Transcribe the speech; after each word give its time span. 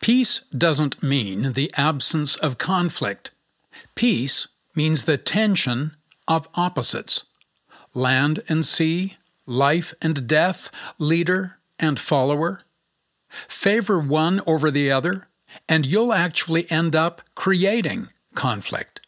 Peace 0.00 0.40
doesn't 0.56 1.02
mean 1.02 1.52
the 1.52 1.70
absence 1.76 2.34
of 2.36 2.56
conflict. 2.56 3.32
Peace 3.94 4.48
means 4.74 5.04
the 5.04 5.18
tension 5.18 5.94
of 6.26 6.48
opposites 6.54 7.24
land 7.92 8.42
and 8.48 8.64
sea, 8.64 9.16
life 9.46 9.92
and 10.00 10.26
death, 10.26 10.70
leader 10.98 11.58
and 11.78 12.00
follower. 12.00 12.60
Favor 13.48 13.98
one 13.98 14.40
over 14.46 14.70
the 14.70 14.90
other, 14.90 15.28
and 15.68 15.84
you'll 15.84 16.12
actually 16.12 16.70
end 16.70 16.96
up 16.96 17.20
creating 17.34 18.08
conflict. 18.34 19.00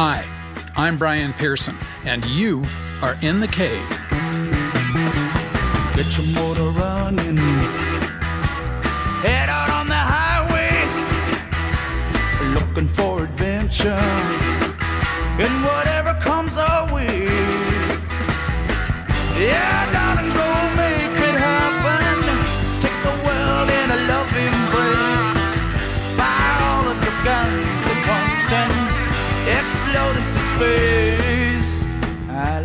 Hi, 0.00 0.27
I'm 0.78 0.96
Brian 0.96 1.32
Pearson, 1.32 1.76
and 2.04 2.24
you 2.24 2.64
are 3.02 3.16
in 3.20 3.40
the 3.40 3.48
cave. 3.48 3.88
Get 5.96 6.06
your 6.16 6.26
motor 6.32 6.70
running. 6.70 7.36
Head 9.26 9.48
out 9.48 9.70
on 9.70 9.88
the 9.88 9.96
highway, 9.96 10.70
looking 12.54 12.88
for 12.94 13.24
adventure. 13.24 13.90
And 15.40 15.64
whatever 15.64 16.14
comes 16.20 16.56
our 16.56 16.94
way. 16.94 17.24
Yeah, 19.36 19.77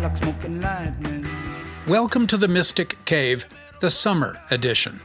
like 0.04 0.16
smoking 0.18 0.60
lightning. 0.60 1.26
Welcome 1.86 2.26
to 2.26 2.36
the 2.36 2.46
Mystic 2.46 3.02
Cave, 3.06 3.46
the 3.80 3.90
summer 3.90 4.38
edition. 4.50 5.00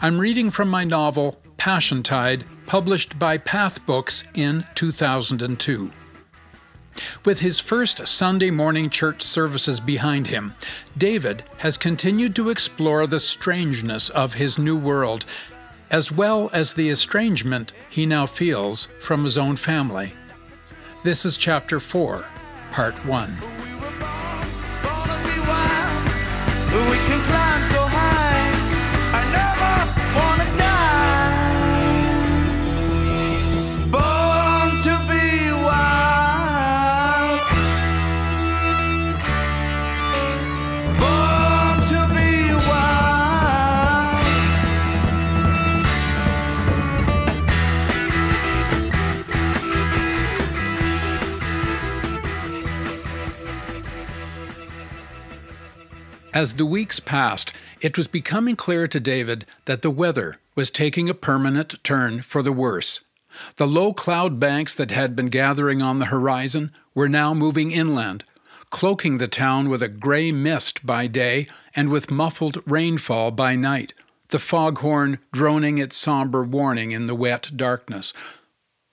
I'm 0.00 0.18
reading 0.18 0.50
from 0.50 0.70
my 0.70 0.84
novel 0.84 1.38
Passiontide, 1.58 2.44
published 2.64 3.18
by 3.18 3.36
Path 3.36 3.84
Books 3.84 4.24
in 4.32 4.64
2002. 4.74 5.92
With 7.26 7.40
his 7.40 7.60
first 7.60 8.08
Sunday 8.08 8.50
morning 8.50 8.88
church 8.88 9.20
services 9.20 9.80
behind 9.80 10.28
him, 10.28 10.54
David 10.96 11.44
has 11.58 11.76
continued 11.76 12.34
to 12.36 12.48
explore 12.48 13.06
the 13.06 13.20
strangeness 13.20 14.08
of 14.08 14.32
his 14.32 14.58
new 14.58 14.78
world, 14.78 15.26
as 15.90 16.10
well 16.10 16.48
as 16.54 16.72
the 16.72 16.88
estrangement 16.88 17.74
he 17.90 18.06
now 18.06 18.24
feels 18.24 18.88
from 19.02 19.24
his 19.24 19.36
own 19.36 19.56
family. 19.56 20.14
This 21.04 21.26
is 21.26 21.36
Chapter 21.36 21.78
4, 21.78 22.24
Part 22.70 22.94
1. 23.04 24.17
We 26.78 27.07
As 56.38 56.54
the 56.54 56.64
weeks 56.64 57.00
passed, 57.00 57.52
it 57.80 57.96
was 57.96 58.06
becoming 58.06 58.54
clear 58.54 58.86
to 58.86 59.00
David 59.00 59.44
that 59.64 59.82
the 59.82 59.90
weather 59.90 60.38
was 60.54 60.70
taking 60.70 61.08
a 61.08 61.12
permanent 61.12 61.82
turn 61.82 62.22
for 62.22 62.44
the 62.44 62.52
worse. 62.52 63.00
The 63.56 63.66
low 63.66 63.92
cloud 63.92 64.38
banks 64.38 64.72
that 64.76 64.92
had 64.92 65.16
been 65.16 65.30
gathering 65.30 65.82
on 65.82 65.98
the 65.98 66.12
horizon 66.14 66.70
were 66.94 67.08
now 67.08 67.34
moving 67.34 67.72
inland, 67.72 68.22
cloaking 68.70 69.16
the 69.16 69.26
town 69.26 69.68
with 69.68 69.82
a 69.82 69.88
gray 69.88 70.30
mist 70.30 70.86
by 70.86 71.08
day 71.08 71.48
and 71.74 71.88
with 71.88 72.08
muffled 72.08 72.62
rainfall 72.66 73.32
by 73.32 73.56
night, 73.56 73.92
the 74.28 74.38
foghorn 74.38 75.18
droning 75.32 75.78
its 75.78 75.96
somber 75.96 76.44
warning 76.44 76.92
in 76.92 77.06
the 77.06 77.16
wet 77.16 77.50
darkness. 77.56 78.12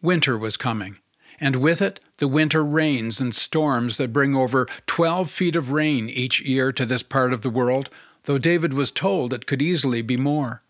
Winter 0.02 0.36
was 0.36 0.58
coming, 0.58 0.98
and 1.40 1.58
with 1.58 1.82
it 1.82 2.00
the 2.18 2.28
winter 2.28 2.64
rains 2.64 3.20
and 3.20 3.36
storms 3.36 3.98
that 3.98 4.14
bring 4.14 4.36
over 4.36 4.68
12 4.88 5.30
feet 5.30 5.56
of 5.56 5.72
rain 5.72 6.10
each 6.10 6.42
year 6.42 6.72
to 6.72 6.86
this 6.86 7.04
part 7.04 7.34
of 7.34 7.42
the 7.42 7.50
world, 7.50 7.90
though 8.24 8.38
David 8.38 8.74
was 8.74 8.92
told 8.92 9.34
it 9.34 9.46
could 9.46 9.62
easily 9.62 10.02
be 10.02 10.18
more. 10.18 10.62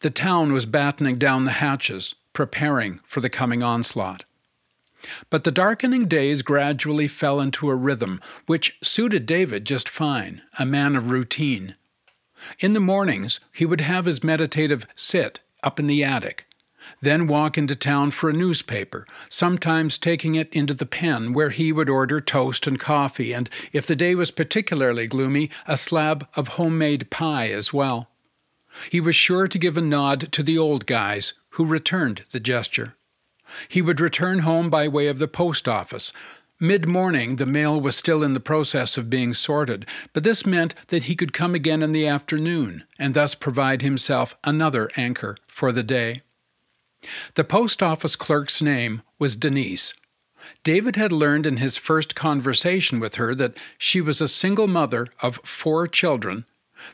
The 0.00 0.10
town 0.10 0.52
was 0.52 0.66
battening 0.66 1.16
down 1.16 1.44
the 1.44 1.52
hatches, 1.52 2.14
preparing 2.32 3.00
for 3.04 3.20
the 3.20 3.30
coming 3.30 3.62
onslaught. 3.62 4.24
But 5.30 5.44
the 5.44 5.52
darkening 5.52 6.06
days 6.06 6.42
gradually 6.42 7.08
fell 7.08 7.40
into 7.40 7.70
a 7.70 7.74
rhythm 7.74 8.20
which 8.46 8.76
suited 8.82 9.26
David 9.26 9.64
just 9.64 9.88
fine, 9.88 10.42
a 10.58 10.66
man 10.66 10.96
of 10.96 11.10
routine. 11.10 11.76
In 12.58 12.72
the 12.72 12.80
mornings, 12.80 13.40
he 13.52 13.64
would 13.64 13.80
have 13.80 14.04
his 14.04 14.24
meditative 14.24 14.86
sit 14.94 15.40
up 15.62 15.78
in 15.78 15.86
the 15.86 16.04
attic, 16.04 16.43
then 17.04 17.26
walk 17.26 17.56
into 17.56 17.76
town 17.76 18.10
for 18.10 18.28
a 18.28 18.34
newspaper, 18.34 19.06
sometimes 19.28 19.98
taking 19.98 20.34
it 20.34 20.52
into 20.52 20.74
the 20.74 20.86
pen, 20.86 21.32
where 21.32 21.50
he 21.50 21.72
would 21.72 21.88
order 21.88 22.20
toast 22.20 22.66
and 22.66 22.80
coffee, 22.80 23.32
and, 23.32 23.48
if 23.72 23.86
the 23.86 23.96
day 23.96 24.14
was 24.14 24.30
particularly 24.30 25.06
gloomy, 25.06 25.50
a 25.66 25.76
slab 25.76 26.26
of 26.34 26.48
homemade 26.48 27.10
pie 27.10 27.48
as 27.48 27.72
well. 27.72 28.10
He 28.90 29.00
was 29.00 29.14
sure 29.14 29.46
to 29.46 29.58
give 29.58 29.76
a 29.76 29.80
nod 29.80 30.32
to 30.32 30.42
the 30.42 30.58
old 30.58 30.86
guys, 30.86 31.34
who 31.50 31.64
returned 31.64 32.24
the 32.32 32.40
gesture. 32.40 32.96
He 33.68 33.82
would 33.82 34.00
return 34.00 34.40
home 34.40 34.70
by 34.70 34.88
way 34.88 35.06
of 35.06 35.18
the 35.18 35.28
post 35.28 35.68
office. 35.68 36.12
Mid 36.60 36.86
morning, 36.86 37.36
the 37.36 37.46
mail 37.46 37.80
was 37.80 37.96
still 37.96 38.22
in 38.22 38.32
the 38.32 38.40
process 38.40 38.96
of 38.96 39.10
being 39.10 39.34
sorted, 39.34 39.86
but 40.12 40.24
this 40.24 40.46
meant 40.46 40.74
that 40.88 41.04
he 41.04 41.14
could 41.14 41.32
come 41.32 41.54
again 41.54 41.82
in 41.82 41.92
the 41.92 42.06
afternoon 42.06 42.84
and 42.98 43.14
thus 43.14 43.34
provide 43.34 43.82
himself 43.82 44.36
another 44.44 44.88
anchor 44.96 45.36
for 45.46 45.72
the 45.72 45.82
day. 45.82 46.22
The 47.34 47.44
post 47.44 47.82
office 47.82 48.16
clerk's 48.16 48.62
name 48.62 49.02
was 49.18 49.36
Denise. 49.36 49.94
David 50.62 50.96
had 50.96 51.12
learned 51.12 51.46
in 51.46 51.58
his 51.58 51.76
first 51.76 52.14
conversation 52.14 53.00
with 53.00 53.14
her 53.16 53.34
that 53.34 53.56
she 53.78 54.00
was 54.00 54.20
a 54.20 54.28
single 54.28 54.68
mother 54.68 55.08
of 55.20 55.40
four 55.44 55.88
children, 55.88 56.44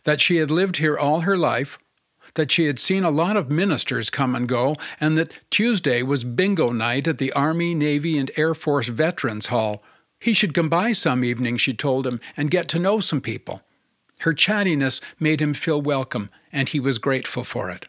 that 0.05 0.21
she 0.21 0.37
had 0.37 0.51
lived 0.51 0.77
here 0.77 0.97
all 0.97 1.21
her 1.21 1.37
life, 1.37 1.79
that 2.35 2.53
she 2.53 2.67
had 2.67 2.79
seen 2.79 3.03
a 3.03 3.11
lot 3.11 3.37
of 3.37 3.51
ministers 3.51 4.11
come 4.11 4.35
and 4.35 4.49
go, 4.49 4.77
and 5.01 5.19
that 5.19 5.33
Tuesday 5.51 6.03
was 6.03 6.25
bingo 6.25 6.71
night 6.71 7.09
at 7.09 7.19
the 7.19 7.33
Army, 7.33 7.75
Navy, 7.75 8.19
and 8.19 8.31
Air 8.37 8.55
Force 8.55 8.89
Veterans 8.89 9.47
Hall. 9.47 9.83
He 10.21 10.33
should 10.33 10.55
come 10.55 10.69
by 10.69 10.93
some 10.93 11.25
evening, 11.25 11.57
she 11.57 11.75
told 11.75 12.07
him, 12.07 12.21
and 12.37 12.51
get 12.51 12.69
to 12.69 12.79
know 12.79 13.01
some 13.01 13.21
people. 13.21 13.63
Her 14.21 14.35
chattiness 14.35 15.01
made 15.19 15.41
him 15.41 15.55
feel 15.55 15.81
welcome, 15.81 16.31
and 16.53 16.69
he 16.69 16.79
was 16.79 16.99
grateful 16.99 17.43
for 17.43 17.71
it. 17.71 17.89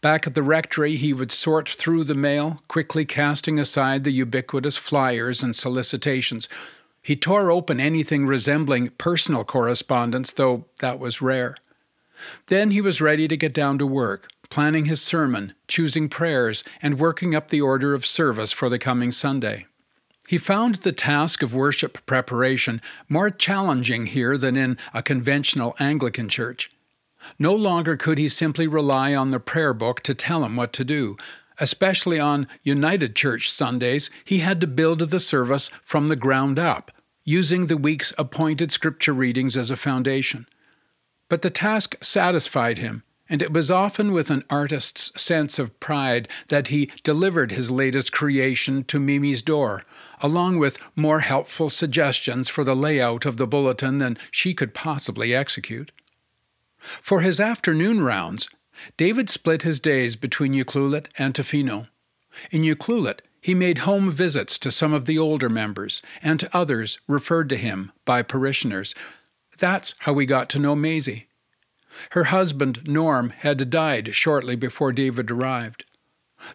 Back 0.00 0.26
at 0.26 0.34
the 0.34 0.42
rectory, 0.42 0.96
he 0.96 1.12
would 1.12 1.32
sort 1.32 1.68
through 1.68 2.04
the 2.04 2.14
mail, 2.14 2.62
quickly 2.68 3.04
casting 3.04 3.58
aside 3.58 4.04
the 4.04 4.12
ubiquitous 4.12 4.76
flyers 4.76 5.42
and 5.42 5.54
solicitations. 5.54 6.48
He 7.02 7.16
tore 7.16 7.50
open 7.50 7.80
anything 7.80 8.26
resembling 8.26 8.90
personal 8.98 9.44
correspondence, 9.44 10.32
though 10.32 10.66
that 10.80 10.98
was 10.98 11.22
rare. 11.22 11.56
Then 12.46 12.70
he 12.72 12.80
was 12.80 13.00
ready 13.00 13.28
to 13.28 13.36
get 13.36 13.54
down 13.54 13.78
to 13.78 13.86
work, 13.86 14.28
planning 14.50 14.86
his 14.86 15.00
sermon, 15.00 15.54
choosing 15.68 16.08
prayers, 16.08 16.64
and 16.82 16.98
working 16.98 17.34
up 17.34 17.48
the 17.48 17.60
order 17.60 17.94
of 17.94 18.04
service 18.04 18.52
for 18.52 18.68
the 18.68 18.78
coming 18.78 19.12
Sunday. 19.12 19.66
He 20.28 20.36
found 20.36 20.76
the 20.76 20.92
task 20.92 21.42
of 21.42 21.54
worship 21.54 22.04
preparation 22.04 22.82
more 23.08 23.30
challenging 23.30 24.06
here 24.06 24.36
than 24.36 24.56
in 24.56 24.76
a 24.92 25.02
conventional 25.02 25.74
Anglican 25.78 26.28
church. 26.28 26.70
No 27.38 27.54
longer 27.54 27.96
could 27.96 28.18
he 28.18 28.28
simply 28.28 28.66
rely 28.66 29.14
on 29.14 29.30
the 29.30 29.40
prayer 29.40 29.74
book 29.74 30.00
to 30.02 30.14
tell 30.14 30.44
him 30.44 30.56
what 30.56 30.72
to 30.74 30.84
do. 30.84 31.16
Especially 31.58 32.20
on 32.20 32.46
United 32.62 33.16
Church 33.16 33.50
Sundays, 33.50 34.10
he 34.24 34.38
had 34.38 34.60
to 34.60 34.66
build 34.66 35.00
the 35.00 35.20
service 35.20 35.70
from 35.82 36.08
the 36.08 36.16
ground 36.16 36.58
up, 36.58 36.92
using 37.24 37.66
the 37.66 37.76
week's 37.76 38.12
appointed 38.16 38.70
scripture 38.70 39.12
readings 39.12 39.56
as 39.56 39.70
a 39.70 39.76
foundation. 39.76 40.46
But 41.28 41.42
the 41.42 41.50
task 41.50 41.96
satisfied 42.00 42.78
him, 42.78 43.02
and 43.28 43.42
it 43.42 43.52
was 43.52 43.70
often 43.70 44.12
with 44.12 44.30
an 44.30 44.44
artist's 44.48 45.20
sense 45.20 45.58
of 45.58 45.78
pride 45.80 46.28
that 46.48 46.68
he 46.68 46.90
delivered 47.02 47.52
his 47.52 47.70
latest 47.70 48.12
creation 48.12 48.84
to 48.84 49.00
Mimi's 49.00 49.42
door, 49.42 49.84
along 50.20 50.58
with 50.58 50.78
more 50.96 51.20
helpful 51.20 51.68
suggestions 51.68 52.48
for 52.48 52.64
the 52.64 52.76
layout 52.76 53.26
of 53.26 53.36
the 53.36 53.46
bulletin 53.46 53.98
than 53.98 54.16
she 54.30 54.54
could 54.54 54.72
possibly 54.72 55.34
execute. 55.34 55.90
For 56.78 57.20
his 57.20 57.40
afternoon 57.40 58.02
rounds, 58.02 58.48
David 58.96 59.28
split 59.28 59.62
his 59.62 59.80
days 59.80 60.16
between 60.16 60.54
Ucluelet 60.54 61.08
and 61.18 61.34
Tofino. 61.34 61.88
In 62.50 62.62
Ucluelet, 62.62 63.20
He 63.40 63.54
made 63.54 63.78
home 63.78 64.10
visits 64.10 64.58
to 64.58 64.70
some 64.70 64.92
of 64.92 65.04
the 65.06 65.18
older 65.18 65.48
members 65.48 66.02
and 66.22 66.40
to 66.40 66.56
others 66.56 66.98
referred 67.06 67.48
to 67.50 67.56
him 67.56 67.92
by 68.04 68.22
parishioners. 68.22 68.94
That's 69.58 69.94
how 70.00 70.12
we 70.12 70.26
got 70.26 70.48
to 70.50 70.58
know 70.58 70.76
Maisie. 70.76 71.28
Her 72.10 72.24
husband, 72.24 72.86
Norm, 72.86 73.30
had 73.30 73.70
died 73.70 74.14
shortly 74.14 74.56
before 74.56 74.92
David 74.92 75.30
arrived. 75.30 75.84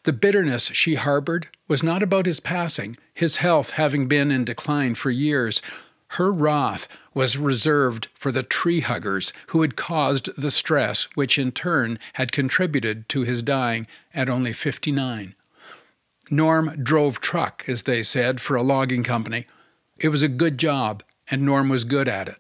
The 0.04 0.14
bitterness 0.14 0.68
she 0.74 0.96
harbored 0.96 1.48
was 1.68 1.84
not 1.84 2.04
about 2.04 2.26
his 2.26 2.40
passing, 2.40 2.98
his 3.14 3.38
health 3.38 3.72
having 3.72 4.08
been 4.08 4.32
in 4.32 4.46
decline 4.46 4.96
for 4.96 5.10
years. 5.10 5.62
Her 6.18 6.32
wrath 6.32 6.88
was 7.16 7.38
reserved 7.38 8.08
for 8.14 8.32
the 8.32 8.44
tree 8.44 8.82
huggers 8.82 9.34
who 9.48 9.64
had 9.64 9.76
caused 9.76 10.30
the 10.40 10.52
stress, 10.52 11.08
which 11.16 11.40
in 11.40 11.52
turn 11.52 11.98
had 12.14 12.32
contributed 12.32 13.10
to 13.10 13.22
his 13.22 13.42
dying 13.42 13.88
at 14.14 14.30
only 14.30 14.54
59. 14.54 15.34
Norm 16.30 16.84
drove 16.84 17.20
truck, 17.20 17.64
as 17.68 17.84
they 17.84 18.04
said, 18.04 18.40
for 18.40 18.56
a 18.56 18.62
logging 18.62 19.04
company. 19.04 19.48
It 19.98 20.10
was 20.10 20.22
a 20.22 20.28
good 20.28 20.60
job, 20.60 21.02
and 21.32 21.42
Norm 21.42 21.68
was 21.68 21.84
good 21.84 22.08
at 22.08 22.30
it. 22.30 22.38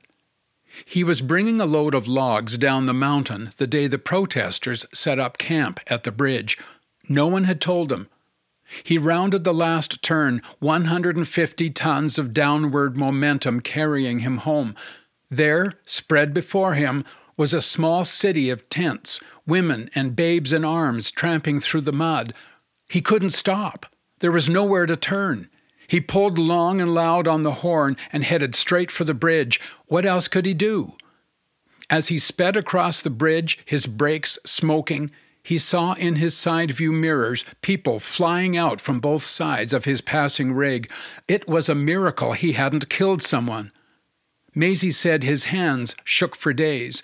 He 0.85 1.03
was 1.03 1.21
bringing 1.21 1.59
a 1.59 1.65
load 1.65 1.95
of 1.95 2.07
logs 2.07 2.59
down 2.59 2.85
the 2.85 2.93
mountain 2.93 3.53
the 3.57 3.65
day 3.65 3.87
the 3.87 3.97
protesters 3.97 4.85
set 4.93 5.17
up 5.17 5.39
camp 5.39 5.79
at 5.87 6.03
the 6.03 6.11
bridge. 6.11 6.59
No 7.09 7.25
one 7.25 7.45
had 7.45 7.59
told 7.59 7.91
him. 7.91 8.07
He 8.83 8.97
rounded 8.97 9.43
the 9.43 9.53
last 9.53 10.01
turn, 10.01 10.41
150 10.59 11.69
tons 11.71 12.17
of 12.17 12.33
downward 12.33 12.97
momentum 12.97 13.59
carrying 13.59 14.19
him 14.19 14.37
home. 14.37 14.75
There, 15.29 15.73
spread 15.83 16.33
before 16.33 16.73
him, 16.73 17.05
was 17.37 17.53
a 17.53 17.61
small 17.61 18.05
city 18.05 18.49
of 18.49 18.69
tents, 18.69 19.19
women 19.45 19.89
and 19.95 20.15
babes 20.15 20.53
in 20.53 20.63
arms 20.63 21.11
tramping 21.11 21.59
through 21.59 21.81
the 21.81 21.91
mud. 21.91 22.33
He 22.87 23.01
couldn't 23.01 23.31
stop. 23.31 23.87
There 24.19 24.31
was 24.31 24.49
nowhere 24.49 24.85
to 24.85 24.95
turn. 24.95 25.49
He 25.87 25.99
pulled 25.99 26.37
long 26.37 26.79
and 26.79 26.93
loud 26.93 27.27
on 27.27 27.43
the 27.43 27.55
horn 27.55 27.97
and 28.11 28.23
headed 28.23 28.55
straight 28.55 28.89
for 28.89 29.03
the 29.03 29.13
bridge. 29.13 29.59
What 29.87 30.05
else 30.05 30.27
could 30.27 30.45
he 30.45 30.53
do? 30.53 30.93
As 31.89 32.07
he 32.07 32.17
sped 32.17 32.55
across 32.55 33.01
the 33.01 33.09
bridge, 33.09 33.59
his 33.65 33.85
brakes 33.85 34.39
smoking, 34.45 35.11
he 35.43 35.57
saw 35.57 35.93
in 35.93 36.15
his 36.15 36.35
side 36.37 36.71
view 36.71 36.91
mirrors 36.91 37.43
people 37.61 37.99
flying 37.99 38.55
out 38.55 38.79
from 38.79 38.99
both 38.99 39.23
sides 39.23 39.73
of 39.73 39.85
his 39.85 39.99
passing 39.99 40.53
rig. 40.53 40.89
It 41.27 41.47
was 41.47 41.67
a 41.67 41.75
miracle 41.75 42.31
he 42.31 42.53
hadn't 42.53 42.89
killed 42.89 43.21
someone. 43.21 43.71
Maisie 44.55 44.91
said 44.91 45.23
his 45.23 45.45
hands 45.45 45.95
shook 46.05 46.35
for 46.35 46.53
days. 46.53 47.03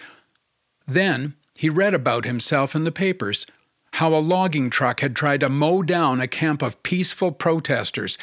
Then 0.87 1.35
he 1.57 1.69
read 1.69 1.93
about 1.93 2.23
himself 2.23 2.75
in 2.75 2.85
the 2.85 2.91
papers 2.91 3.45
how 3.93 4.13
a 4.13 4.19
logging 4.19 4.69
truck 4.69 5.01
had 5.01 5.15
tried 5.15 5.41
to 5.41 5.49
mow 5.49 5.81
down 5.81 6.21
a 6.21 6.27
camp 6.27 6.61
of 6.61 6.81
peaceful 6.83 7.31
protesters. 7.31 8.17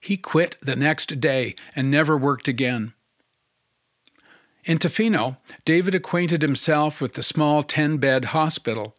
He 0.00 0.16
quit 0.16 0.56
the 0.60 0.76
next 0.76 1.20
day 1.20 1.54
and 1.74 1.90
never 1.90 2.16
worked 2.16 2.48
again. 2.48 2.92
In 4.64 4.78
Tofino, 4.78 5.38
David 5.64 5.94
acquainted 5.94 6.42
himself 6.42 7.00
with 7.00 7.14
the 7.14 7.22
small 7.22 7.62
10 7.62 7.96
bed 7.96 8.26
hospital. 8.26 8.96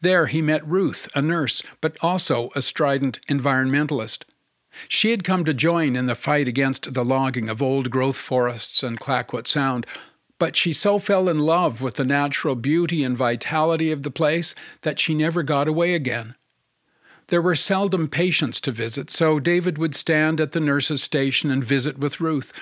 There 0.00 0.26
he 0.26 0.42
met 0.42 0.66
Ruth, 0.66 1.08
a 1.14 1.22
nurse, 1.22 1.62
but 1.80 1.96
also 2.00 2.50
a 2.54 2.62
strident 2.62 3.20
environmentalist. 3.28 4.24
She 4.88 5.10
had 5.10 5.24
come 5.24 5.44
to 5.44 5.54
join 5.54 5.96
in 5.96 6.06
the 6.06 6.14
fight 6.14 6.48
against 6.48 6.94
the 6.94 7.04
logging 7.04 7.48
of 7.48 7.62
old 7.62 7.90
growth 7.90 8.18
forests 8.18 8.82
in 8.82 8.96
Clayoquot 8.96 9.46
Sound, 9.46 9.86
but 10.38 10.56
she 10.56 10.72
so 10.72 10.98
fell 10.98 11.28
in 11.28 11.38
love 11.38 11.80
with 11.80 11.94
the 11.94 12.04
natural 12.04 12.54
beauty 12.54 13.02
and 13.02 13.16
vitality 13.16 13.90
of 13.90 14.02
the 14.02 14.10
place 14.10 14.54
that 14.82 15.00
she 15.00 15.14
never 15.14 15.42
got 15.42 15.68
away 15.68 15.94
again. 15.94 16.34
There 17.28 17.42
were 17.42 17.56
seldom 17.56 18.08
patients 18.08 18.60
to 18.60 18.70
visit, 18.70 19.10
so 19.10 19.40
David 19.40 19.78
would 19.78 19.94
stand 19.94 20.40
at 20.40 20.52
the 20.52 20.60
nurse's 20.60 21.02
station 21.02 21.50
and 21.50 21.64
visit 21.64 21.98
with 21.98 22.20
Ruth. 22.20 22.52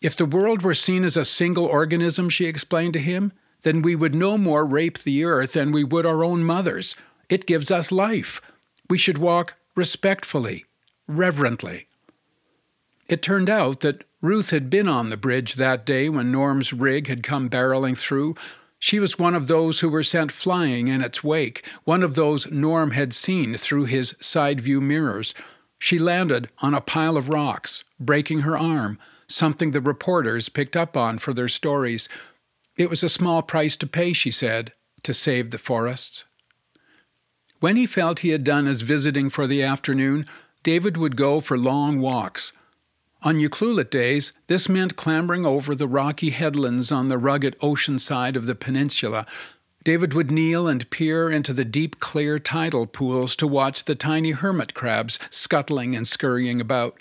If 0.00 0.16
the 0.16 0.24
world 0.24 0.62
were 0.62 0.74
seen 0.74 1.04
as 1.04 1.16
a 1.16 1.24
single 1.24 1.66
organism, 1.66 2.30
she 2.30 2.46
explained 2.46 2.94
to 2.94 3.00
him, 3.00 3.32
then 3.62 3.82
we 3.82 3.94
would 3.94 4.14
no 4.14 4.38
more 4.38 4.64
rape 4.64 4.98
the 4.98 5.24
earth 5.24 5.52
than 5.52 5.72
we 5.72 5.84
would 5.84 6.06
our 6.06 6.24
own 6.24 6.44
mothers. 6.44 6.94
It 7.28 7.46
gives 7.46 7.70
us 7.70 7.92
life. 7.92 8.40
We 8.88 8.98
should 8.98 9.18
walk 9.18 9.54
respectfully, 9.74 10.64
reverently. 11.06 11.86
It 13.08 13.22
turned 13.22 13.50
out 13.50 13.80
that 13.80 14.04
Ruth 14.20 14.50
had 14.50 14.68
been 14.70 14.88
on 14.88 15.08
the 15.08 15.16
bridge 15.16 15.54
that 15.54 15.86
day 15.86 16.08
when 16.08 16.30
Norm's 16.30 16.72
rig 16.72 17.06
had 17.06 17.22
come 17.22 17.48
barreling 17.48 17.96
through. 17.96 18.34
She 18.78 18.98
was 18.98 19.18
one 19.18 19.34
of 19.34 19.46
those 19.46 19.80
who 19.80 19.88
were 19.88 20.02
sent 20.02 20.32
flying 20.32 20.88
in 20.88 21.02
its 21.02 21.24
wake, 21.24 21.64
one 21.84 22.02
of 22.02 22.14
those 22.14 22.50
Norm 22.50 22.92
had 22.92 23.12
seen 23.14 23.56
through 23.56 23.86
his 23.86 24.14
side 24.20 24.60
view 24.60 24.80
mirrors. 24.80 25.34
She 25.78 25.98
landed 25.98 26.48
on 26.58 26.74
a 26.74 26.80
pile 26.80 27.16
of 27.16 27.28
rocks, 27.28 27.84
breaking 27.98 28.40
her 28.40 28.56
arm, 28.56 28.98
something 29.26 29.70
the 29.70 29.80
reporters 29.80 30.48
picked 30.48 30.76
up 30.76 30.96
on 30.96 31.18
for 31.18 31.32
their 31.32 31.48
stories. 31.48 32.08
It 32.80 32.88
was 32.88 33.02
a 33.02 33.10
small 33.10 33.42
price 33.42 33.76
to 33.76 33.86
pay, 33.86 34.14
she 34.14 34.30
said, 34.30 34.72
to 35.02 35.12
save 35.12 35.50
the 35.50 35.58
forests. 35.58 36.24
When 37.58 37.76
he 37.76 37.84
felt 37.84 38.20
he 38.20 38.30
had 38.30 38.42
done 38.42 38.64
his 38.64 38.80
visiting 38.80 39.28
for 39.28 39.46
the 39.46 39.62
afternoon, 39.62 40.24
David 40.62 40.96
would 40.96 41.14
go 41.14 41.40
for 41.40 41.58
long 41.58 42.00
walks. 42.00 42.54
On 43.20 43.38
Ucluelet 43.38 43.90
days, 43.90 44.32
this 44.46 44.66
meant 44.66 44.96
clambering 44.96 45.44
over 45.44 45.74
the 45.74 45.86
rocky 45.86 46.30
headlands 46.30 46.90
on 46.90 47.08
the 47.08 47.18
rugged 47.18 47.54
ocean 47.60 47.98
side 47.98 48.34
of 48.34 48.46
the 48.46 48.54
peninsula. 48.54 49.26
David 49.84 50.14
would 50.14 50.30
kneel 50.30 50.66
and 50.66 50.88
peer 50.88 51.28
into 51.28 51.52
the 51.52 51.66
deep, 51.66 52.00
clear 52.00 52.38
tidal 52.38 52.86
pools 52.86 53.36
to 53.36 53.46
watch 53.46 53.84
the 53.84 53.94
tiny 53.94 54.30
hermit 54.30 54.72
crabs 54.72 55.18
scuttling 55.28 55.94
and 55.94 56.08
scurrying 56.08 56.62
about. 56.62 56.96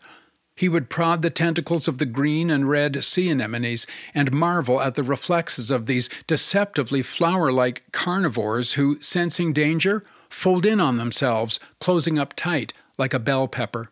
He 0.59 0.67
would 0.67 0.89
prod 0.89 1.21
the 1.21 1.29
tentacles 1.29 1.87
of 1.87 1.99
the 1.99 2.05
green 2.05 2.49
and 2.49 2.69
red 2.69 3.01
sea 3.01 3.29
anemones 3.29 3.87
and 4.13 4.33
marvel 4.33 4.81
at 4.81 4.95
the 4.95 5.03
reflexes 5.03 5.71
of 5.71 5.85
these 5.85 6.09
deceptively 6.27 7.01
flower 7.01 7.49
like 7.49 7.89
carnivores 7.93 8.73
who, 8.73 8.97
sensing 8.99 9.53
danger, 9.53 10.03
fold 10.29 10.65
in 10.65 10.81
on 10.81 10.97
themselves, 10.97 11.61
closing 11.79 12.19
up 12.19 12.33
tight 12.33 12.73
like 12.97 13.13
a 13.13 13.19
bell 13.19 13.47
pepper. 13.47 13.89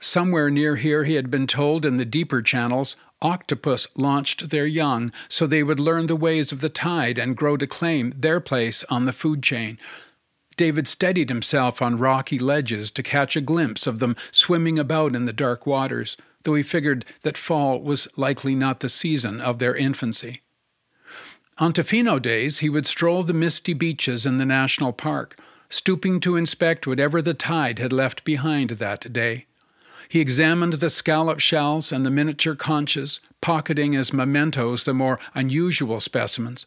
Somewhere 0.00 0.50
near 0.50 0.74
here, 0.74 1.04
he 1.04 1.14
had 1.14 1.30
been 1.30 1.46
told 1.46 1.86
in 1.86 1.94
the 1.94 2.04
deeper 2.04 2.42
channels, 2.42 2.96
octopus 3.22 3.86
launched 3.96 4.50
their 4.50 4.66
young 4.66 5.12
so 5.28 5.46
they 5.46 5.62
would 5.62 5.78
learn 5.78 6.08
the 6.08 6.16
ways 6.16 6.50
of 6.50 6.60
the 6.60 6.68
tide 6.68 7.18
and 7.18 7.36
grow 7.36 7.56
to 7.56 7.68
claim 7.68 8.12
their 8.16 8.40
place 8.40 8.82
on 8.90 9.04
the 9.04 9.12
food 9.12 9.44
chain. 9.44 9.78
David 10.56 10.88
steadied 10.88 11.28
himself 11.28 11.82
on 11.82 11.98
rocky 11.98 12.38
ledges 12.38 12.90
to 12.92 13.02
catch 13.02 13.36
a 13.36 13.40
glimpse 13.40 13.86
of 13.86 13.98
them 13.98 14.16
swimming 14.32 14.78
about 14.78 15.14
in 15.14 15.26
the 15.26 15.32
dark 15.32 15.66
waters, 15.66 16.16
though 16.42 16.54
he 16.54 16.62
figured 16.62 17.04
that 17.22 17.36
fall 17.36 17.80
was 17.80 18.08
likely 18.16 18.54
not 18.54 18.80
the 18.80 18.88
season 18.88 19.40
of 19.40 19.58
their 19.58 19.74
infancy. 19.74 20.42
On 21.58 21.72
Tofino 21.72 22.20
days, 22.20 22.58
he 22.58 22.68
would 22.68 22.86
stroll 22.86 23.22
the 23.22 23.32
misty 23.32 23.74
beaches 23.74 24.26
in 24.26 24.36
the 24.36 24.44
national 24.44 24.92
park, 24.92 25.38
stooping 25.68 26.20
to 26.20 26.36
inspect 26.36 26.86
whatever 26.86 27.20
the 27.20 27.34
tide 27.34 27.78
had 27.78 27.92
left 27.92 28.24
behind 28.24 28.70
that 28.70 29.12
day. 29.12 29.46
He 30.08 30.20
examined 30.20 30.74
the 30.74 30.90
scallop 30.90 31.40
shells 31.40 31.90
and 31.90 32.04
the 32.04 32.10
miniature 32.10 32.54
conches, 32.54 33.20
pocketing 33.40 33.96
as 33.96 34.12
mementos 34.12 34.84
the 34.84 34.94
more 34.94 35.18
unusual 35.34 36.00
specimens. 36.00 36.66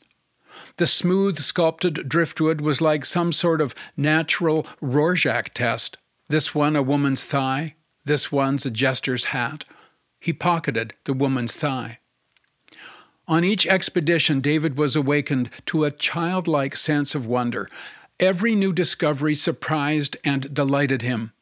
The 0.78 0.88
smooth 0.88 1.40
sculpted 1.40 2.08
driftwood 2.10 2.62
was 2.62 2.82
like 2.82 3.06
some 3.06 3.32
sort 3.34 3.62
of 3.62 3.76
natural 3.96 4.66
Rorschach 4.82 5.54
test. 5.54 5.98
This 6.28 6.54
one 6.54 6.76
a 6.76 6.84
woman's 6.84 7.24
thigh, 7.24 7.76
this 8.06 8.32
one's 8.32 8.66
a 8.66 8.72
jester's 8.72 9.26
hat. 9.26 9.66
He 10.20 10.34
pocketed 10.34 10.94
the 11.06 11.14
woman's 11.14 11.56
thigh. 11.56 12.00
On 13.28 13.44
each 13.44 13.68
expedition, 13.68 14.42
David 14.42 14.76
was 14.78 14.96
awakened 14.96 15.52
to 15.68 15.84
a 15.84 15.92
childlike 15.92 16.76
sense 16.76 17.14
of 17.14 17.28
wonder. 17.28 17.70
Every 18.20 18.56
new 18.56 18.74
discovery 18.74 19.36
surprised 19.36 20.18
and 20.24 20.54
delighted 20.54 21.04
him. 21.04 21.34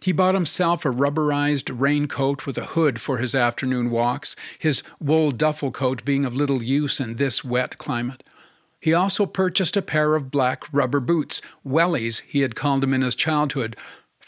He 0.00 0.12
bought 0.12 0.34
himself 0.34 0.84
a 0.84 0.90
rubberized 0.90 1.70
raincoat 1.78 2.46
with 2.46 2.56
a 2.56 2.66
hood 2.66 3.00
for 3.00 3.18
his 3.18 3.34
afternoon 3.34 3.90
walks, 3.90 4.34
his 4.58 4.82
wool 4.98 5.30
duffel 5.30 5.70
coat 5.70 6.04
being 6.04 6.24
of 6.24 6.34
little 6.34 6.62
use 6.62 7.00
in 7.00 7.16
this 7.16 7.44
wet 7.44 7.78
climate. 7.78 8.22
He 8.80 8.94
also 8.94 9.26
purchased 9.26 9.76
a 9.76 9.82
pair 9.82 10.14
of 10.14 10.30
black 10.30 10.64
rubber 10.72 11.00
boots, 11.00 11.42
wellies 11.64 12.22
he 12.26 12.40
had 12.40 12.56
called 12.56 12.80
them 12.80 12.94
in 12.94 13.02
his 13.02 13.14
childhood, 13.14 13.76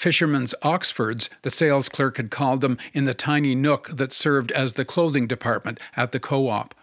fisherman's 0.02 0.52
Oxfords, 0.62 1.30
the 1.42 1.50
sales 1.50 1.88
clerk 1.88 2.16
had 2.16 2.30
called 2.30 2.60
them 2.60 2.76
in 2.92 3.04
the 3.04 3.14
tiny 3.14 3.54
nook 3.54 3.88
that 3.88 4.12
served 4.12 4.50
as 4.52 4.72
the 4.72 4.84
clothing 4.84 5.28
department 5.28 5.78
at 5.96 6.10
the 6.10 6.18
co 6.18 6.48
op. 6.48 6.74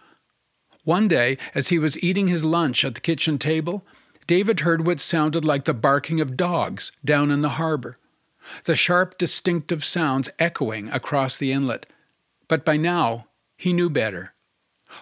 One 0.84 1.06
day, 1.06 1.36
as 1.54 1.68
he 1.68 1.78
was 1.78 2.02
eating 2.02 2.28
his 2.28 2.44
lunch 2.44 2.82
at 2.82 2.94
the 2.94 3.00
kitchen 3.00 3.38
table, 3.38 3.84
David 4.26 4.60
heard 4.60 4.86
what 4.86 5.00
sounded 5.00 5.44
like 5.44 5.64
the 5.64 5.74
barking 5.74 6.18
of 6.20 6.36
dogs 6.36 6.92
down 7.04 7.30
in 7.30 7.42
the 7.42 7.50
harbor, 7.60 7.98
the 8.64 8.74
sharp, 8.74 9.18
distinctive 9.18 9.84
sounds 9.84 10.30
echoing 10.38 10.88
across 10.88 11.36
the 11.36 11.52
inlet. 11.52 11.84
But 12.48 12.64
by 12.64 12.78
now, 12.78 13.26
he 13.56 13.74
knew 13.74 13.90
better. 13.90 14.32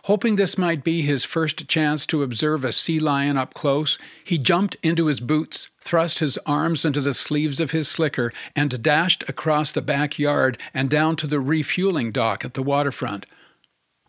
Hoping 0.04 0.36
this 0.36 0.58
might 0.58 0.84
be 0.84 1.02
his 1.02 1.24
first 1.24 1.68
chance 1.68 2.06
to 2.06 2.22
observe 2.22 2.64
a 2.64 2.72
sea 2.72 3.00
lion 3.00 3.36
up 3.36 3.54
close, 3.54 3.98
he 4.24 4.38
jumped 4.38 4.76
into 4.82 5.06
his 5.06 5.20
boots, 5.20 5.70
thrust 5.80 6.18
his 6.18 6.38
arms 6.46 6.84
into 6.84 7.00
the 7.00 7.14
sleeves 7.14 7.60
of 7.60 7.70
his 7.70 7.88
slicker, 7.88 8.32
and 8.54 8.82
dashed 8.82 9.24
across 9.28 9.72
the 9.72 9.82
backyard 9.82 10.58
and 10.72 10.90
down 10.90 11.16
to 11.16 11.26
the 11.26 11.40
refueling 11.40 12.12
dock 12.12 12.44
at 12.44 12.54
the 12.54 12.62
waterfront. 12.62 13.26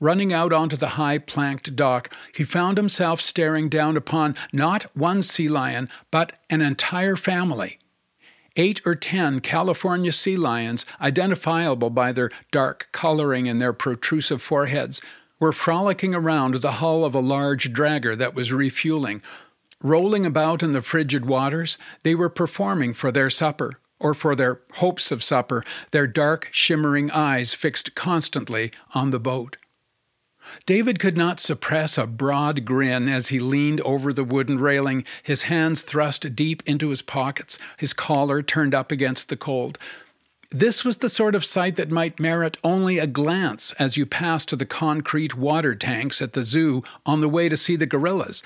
Running 0.01 0.31
out 0.31 0.53
onto 0.53 0.77
the 0.77 0.89
high 0.89 1.17
planked 1.17 1.75
dock, 1.75 2.13
he 2.33 2.45
found 2.45 2.77
himself 2.77 3.19
staring 3.19 3.67
down 3.67 3.97
upon 3.97 4.35
not 4.53 4.95
one 4.95 5.21
sea 5.21 5.49
lion, 5.49 5.89
but 6.09 6.33
an 6.49 6.61
entire 6.61 7.17
family. 7.17 7.79
Eight 8.55 8.81
or 8.85 8.95
ten 8.95 9.41
California 9.41 10.11
sea 10.11 10.37
lions, 10.37 10.85
identifiable 11.01 11.89
by 11.89 12.11
their 12.11 12.31
dark 12.51 12.87
coloring 12.91 13.47
and 13.47 13.59
their 13.59 13.73
protrusive 13.73 14.41
foreheads, 14.41 15.01
were 15.39 15.51
frolicking 15.51 16.13
around 16.13 16.55
the 16.55 16.73
hull 16.73 17.05
of 17.05 17.15
a 17.15 17.19
large 17.19 17.73
dragger 17.73 18.17
that 18.17 18.35
was 18.35 18.51
refueling. 18.51 19.21
Rolling 19.81 20.25
about 20.25 20.61
in 20.61 20.73
the 20.73 20.81
frigid 20.81 21.25
waters, 21.25 21.77
they 22.03 22.13
were 22.13 22.29
performing 22.29 22.93
for 22.93 23.11
their 23.11 23.29
supper, 23.29 23.79
or 23.99 24.13
for 24.13 24.35
their 24.35 24.59
hopes 24.75 25.11
of 25.11 25.23
supper, 25.23 25.63
their 25.91 26.07
dark, 26.07 26.49
shimmering 26.51 27.09
eyes 27.11 27.53
fixed 27.53 27.95
constantly 27.95 28.71
on 28.93 29.11
the 29.11 29.19
boat. 29.19 29.57
David 30.65 30.99
could 30.99 31.15
not 31.15 31.39
suppress 31.39 31.97
a 31.97 32.07
broad 32.07 32.65
grin 32.65 33.07
as 33.07 33.27
he 33.27 33.39
leaned 33.39 33.81
over 33.81 34.11
the 34.11 34.23
wooden 34.23 34.59
railing, 34.59 35.05
his 35.21 35.43
hands 35.43 35.83
thrust 35.83 36.35
deep 36.35 36.63
into 36.65 36.89
his 36.89 37.01
pockets, 37.01 37.59
his 37.77 37.93
collar 37.93 38.41
turned 38.41 38.73
up 38.73 38.91
against 38.91 39.29
the 39.29 39.37
cold. 39.37 39.77
This 40.51 40.83
was 40.83 40.97
the 40.97 41.09
sort 41.09 41.35
of 41.35 41.45
sight 41.45 41.75
that 41.75 41.91
might 41.91 42.19
merit 42.19 42.57
only 42.63 42.97
a 42.97 43.05
glance 43.05 43.71
as 43.73 43.97
you 43.97 44.07
passed 44.07 44.49
to 44.49 44.55
the 44.55 44.65
concrete 44.65 45.37
water 45.37 45.75
tanks 45.75 46.23
at 46.23 46.33
the 46.33 46.43
zoo 46.43 46.81
on 47.05 47.19
the 47.19 47.29
way 47.29 47.49
to 47.49 47.57
see 47.57 47.75
the 47.75 47.85
gorillas. 47.85 48.41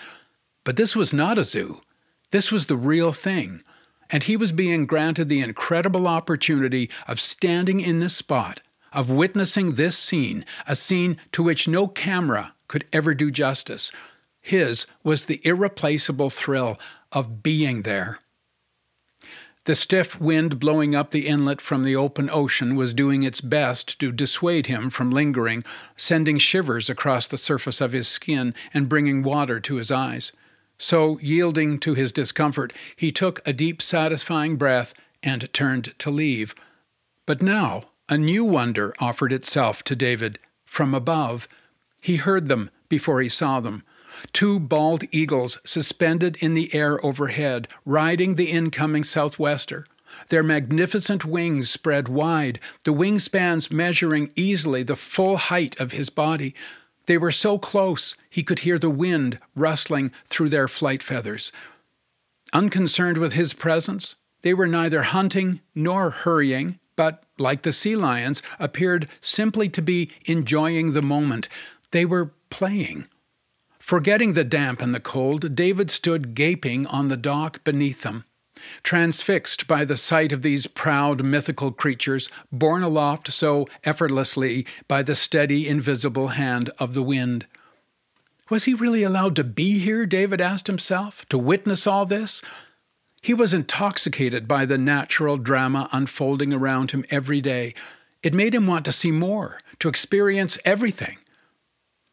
But 0.65 0.75
this 0.75 0.97
was 0.97 1.13
not 1.13 1.37
a 1.37 1.45
zoo. 1.45 1.81
This 2.31 2.51
was 2.51 2.65
the 2.65 2.75
real 2.75 3.13
thing. 3.13 3.63
And 4.09 4.23
he 4.23 4.35
was 4.35 4.51
being 4.51 4.85
granted 4.85 5.29
the 5.29 5.39
incredible 5.39 6.05
opportunity 6.05 6.89
of 7.07 7.21
standing 7.21 7.79
in 7.79 7.99
this 7.99 8.17
spot, 8.17 8.59
of 8.91 9.09
witnessing 9.09 9.73
this 9.73 9.97
scene, 9.97 10.43
a 10.67 10.75
scene 10.75 11.17
to 11.31 11.41
which 11.41 11.69
no 11.69 11.87
camera 11.87 12.53
could 12.67 12.83
ever 12.91 13.13
do 13.13 13.31
justice. 13.31 13.93
His 14.41 14.87
was 15.05 15.25
the 15.25 15.39
irreplaceable 15.45 16.29
thrill 16.29 16.77
of 17.13 17.41
being 17.41 17.83
there. 17.83 18.19
The 19.65 19.75
stiff 19.75 20.19
wind 20.19 20.59
blowing 20.59 20.93
up 20.93 21.11
the 21.11 21.25
inlet 21.25 21.61
from 21.61 21.83
the 21.83 21.95
open 21.95 22.29
ocean 22.29 22.75
was 22.75 22.93
doing 22.93 23.23
its 23.23 23.39
best 23.39 23.97
to 23.99 24.11
dissuade 24.11 24.67
him 24.67 24.89
from 24.89 25.09
lingering, 25.09 25.63
sending 25.95 26.37
shivers 26.37 26.89
across 26.89 27.27
the 27.27 27.37
surface 27.37 27.79
of 27.79 27.93
his 27.93 28.07
skin 28.07 28.53
and 28.73 28.89
bringing 28.89 29.23
water 29.23 29.61
to 29.61 29.75
his 29.75 29.89
eyes. 29.89 30.33
So, 30.77 31.17
yielding 31.19 31.79
to 31.79 31.93
his 31.93 32.11
discomfort, 32.11 32.73
he 32.97 33.11
took 33.13 33.39
a 33.45 33.53
deep, 33.53 33.81
satisfying 33.81 34.57
breath 34.57 34.93
and 35.21 35.51
turned 35.53 35.93
to 35.99 36.11
leave. 36.11 36.53
But 37.25 37.41
now 37.41 37.83
a 38.09 38.17
new 38.17 38.43
wonder 38.43 38.93
offered 38.99 39.31
itself 39.31 39.81
to 39.85 39.95
David 39.95 40.39
from 40.65 40.93
above. 40.93 41.47
He 42.01 42.17
heard 42.17 42.49
them 42.49 42.69
before 42.89 43.21
he 43.21 43.29
saw 43.29 43.61
them 43.61 43.83
two 44.31 44.59
bald 44.59 45.03
eagles 45.11 45.59
suspended 45.63 46.37
in 46.37 46.53
the 46.53 46.73
air 46.73 47.03
overhead, 47.05 47.67
riding 47.85 48.35
the 48.35 48.51
incoming 48.51 49.03
southwester. 49.03 49.85
Their 50.29 50.43
magnificent 50.43 51.25
wings 51.25 51.69
spread 51.69 52.07
wide, 52.07 52.59
the 52.83 52.93
wingspans 52.93 53.71
measuring 53.71 54.31
easily 54.35 54.83
the 54.83 54.95
full 54.95 55.37
height 55.37 55.79
of 55.79 55.91
his 55.91 56.09
body. 56.09 56.53
They 57.05 57.17
were 57.17 57.31
so 57.31 57.57
close 57.57 58.15
he 58.29 58.43
could 58.43 58.59
hear 58.59 58.79
the 58.79 58.89
wind 58.89 59.39
rustling 59.55 60.11
through 60.25 60.49
their 60.49 60.67
flight 60.67 61.03
feathers. 61.03 61.51
Unconcerned 62.53 63.17
with 63.17 63.33
his 63.33 63.53
presence, 63.53 64.15
they 64.43 64.53
were 64.53 64.67
neither 64.67 65.03
hunting 65.03 65.61
nor 65.73 66.11
hurrying, 66.11 66.79
but, 66.95 67.23
like 67.39 67.63
the 67.63 67.73
sea 67.73 67.95
lions, 67.95 68.43
appeared 68.59 69.07
simply 69.19 69.67
to 69.69 69.81
be 69.81 70.11
enjoying 70.25 70.93
the 70.93 71.01
moment. 71.01 71.49
They 71.91 72.05
were 72.05 72.31
playing. 72.49 73.07
Forgetting 73.83 74.31
the 74.31 74.45
damp 74.45 74.81
and 74.81 74.95
the 74.95 74.99
cold, 75.01 75.55
David 75.55 75.91
stood 75.91 76.35
gaping 76.35 76.87
on 76.87 77.09
the 77.09 77.17
dock 77.17 77.61
beneath 77.65 78.01
them, 78.01 78.23
transfixed 78.81 79.67
by 79.67 79.83
the 79.83 79.97
sight 79.97 80.31
of 80.31 80.41
these 80.41 80.67
proud 80.67 81.21
mythical 81.21 81.69
creatures 81.69 82.29
borne 82.49 82.81
aloft 82.81 83.33
so 83.33 83.67
effortlessly 83.83 84.65
by 84.87 85.03
the 85.03 85.15
steady, 85.15 85.67
invisible 85.67 86.29
hand 86.29 86.69
of 86.79 86.93
the 86.93 87.03
wind. 87.03 87.45
Was 88.49 88.63
he 88.63 88.73
really 88.73 89.03
allowed 89.03 89.35
to 89.35 89.43
be 89.43 89.79
here, 89.79 90.05
David 90.05 90.39
asked 90.39 90.67
himself, 90.67 91.25
to 91.27 91.37
witness 91.37 91.85
all 91.85 92.05
this? 92.05 92.41
He 93.21 93.33
was 93.33 93.53
intoxicated 93.53 94.47
by 94.47 94.65
the 94.65 94.77
natural 94.77 95.35
drama 95.35 95.89
unfolding 95.91 96.53
around 96.53 96.91
him 96.91 97.03
every 97.09 97.41
day. 97.41 97.73
It 98.23 98.33
made 98.33 98.55
him 98.55 98.65
want 98.65 98.85
to 98.85 98.93
see 98.93 99.11
more, 99.11 99.59
to 99.79 99.89
experience 99.89 100.57
everything. 100.63 101.17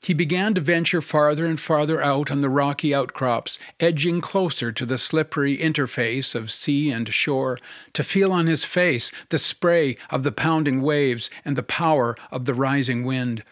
He 0.02 0.14
began 0.14 0.54
to 0.54 0.62
venture 0.62 1.02
farther 1.02 1.45
and 1.45 1.61
farther 1.61 2.02
out 2.02 2.30
on 2.30 2.40
the 2.40 2.49
rocky 2.49 2.95
outcrops, 2.95 3.59
edging 3.78 4.23
closer 4.23 4.73
to 4.73 4.87
the 4.87 4.97
slippery 4.97 5.59
interface 5.59 6.35
of 6.35 6.50
sea 6.50 6.90
and 6.90 7.12
shore, 7.12 7.59
to 7.92 8.02
feel 8.02 8.33
on 8.33 8.47
his 8.47 8.64
face 8.64 9.11
the 9.28 9.38
spray 9.38 9.99
of 10.09 10.23
the 10.23 10.33
pounding 10.33 10.80
waves 10.80 11.28
and 11.45 11.54
the 11.54 11.62
power 11.62 12.16
of 12.30 12.47
the 12.47 12.54
rising 12.54 13.04
wind. 13.04 13.45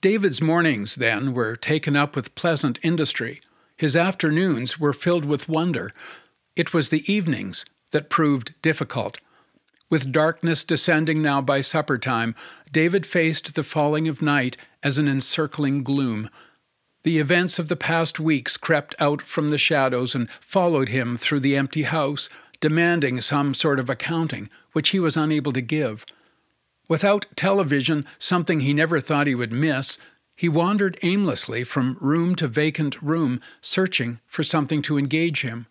David's 0.00 0.42
mornings, 0.42 0.96
then, 0.96 1.32
were 1.32 1.54
taken 1.54 1.94
up 1.94 2.16
with 2.16 2.34
pleasant 2.34 2.80
industry. 2.82 3.40
His 3.76 3.94
afternoons 3.94 4.80
were 4.80 4.92
filled 4.92 5.24
with 5.24 5.48
wonder. 5.48 5.92
It 6.56 6.74
was 6.74 6.88
the 6.88 7.10
evenings 7.12 7.64
that 7.92 8.10
proved 8.10 8.54
difficult. 8.62 9.18
With 9.88 10.10
darkness 10.10 10.64
descending 10.64 11.22
now 11.22 11.40
by 11.40 11.60
supper 11.60 11.96
time, 11.96 12.34
David 12.72 13.06
faced 13.06 13.54
the 13.54 13.62
falling 13.62 14.08
of 14.08 14.20
night 14.20 14.56
as 14.82 14.98
an 14.98 15.06
encircling 15.06 15.84
gloom. 15.84 16.28
The 17.04 17.18
events 17.18 17.60
of 17.60 17.68
the 17.68 17.76
past 17.76 18.18
weeks 18.18 18.56
crept 18.56 18.96
out 18.98 19.22
from 19.22 19.48
the 19.48 19.58
shadows 19.58 20.14
and 20.14 20.28
followed 20.40 20.88
him 20.88 21.16
through 21.16 21.40
the 21.40 21.56
empty 21.56 21.84
house, 21.84 22.28
demanding 22.60 23.20
some 23.20 23.54
sort 23.54 23.78
of 23.78 23.88
accounting, 23.88 24.50
which 24.72 24.88
he 24.88 24.98
was 24.98 25.16
unable 25.16 25.52
to 25.52 25.60
give. 25.60 26.04
Without 26.88 27.26
television, 27.36 28.06
something 28.18 28.60
he 28.60 28.74
never 28.74 29.00
thought 29.00 29.28
he 29.28 29.36
would 29.36 29.52
miss, 29.52 29.98
he 30.34 30.48
wandered 30.48 30.98
aimlessly 31.02 31.62
from 31.62 31.96
room 32.00 32.34
to 32.34 32.48
vacant 32.48 33.00
room, 33.00 33.40
searching 33.60 34.20
for 34.26 34.42
something 34.42 34.82
to 34.82 34.98
engage 34.98 35.42
him. 35.42 35.66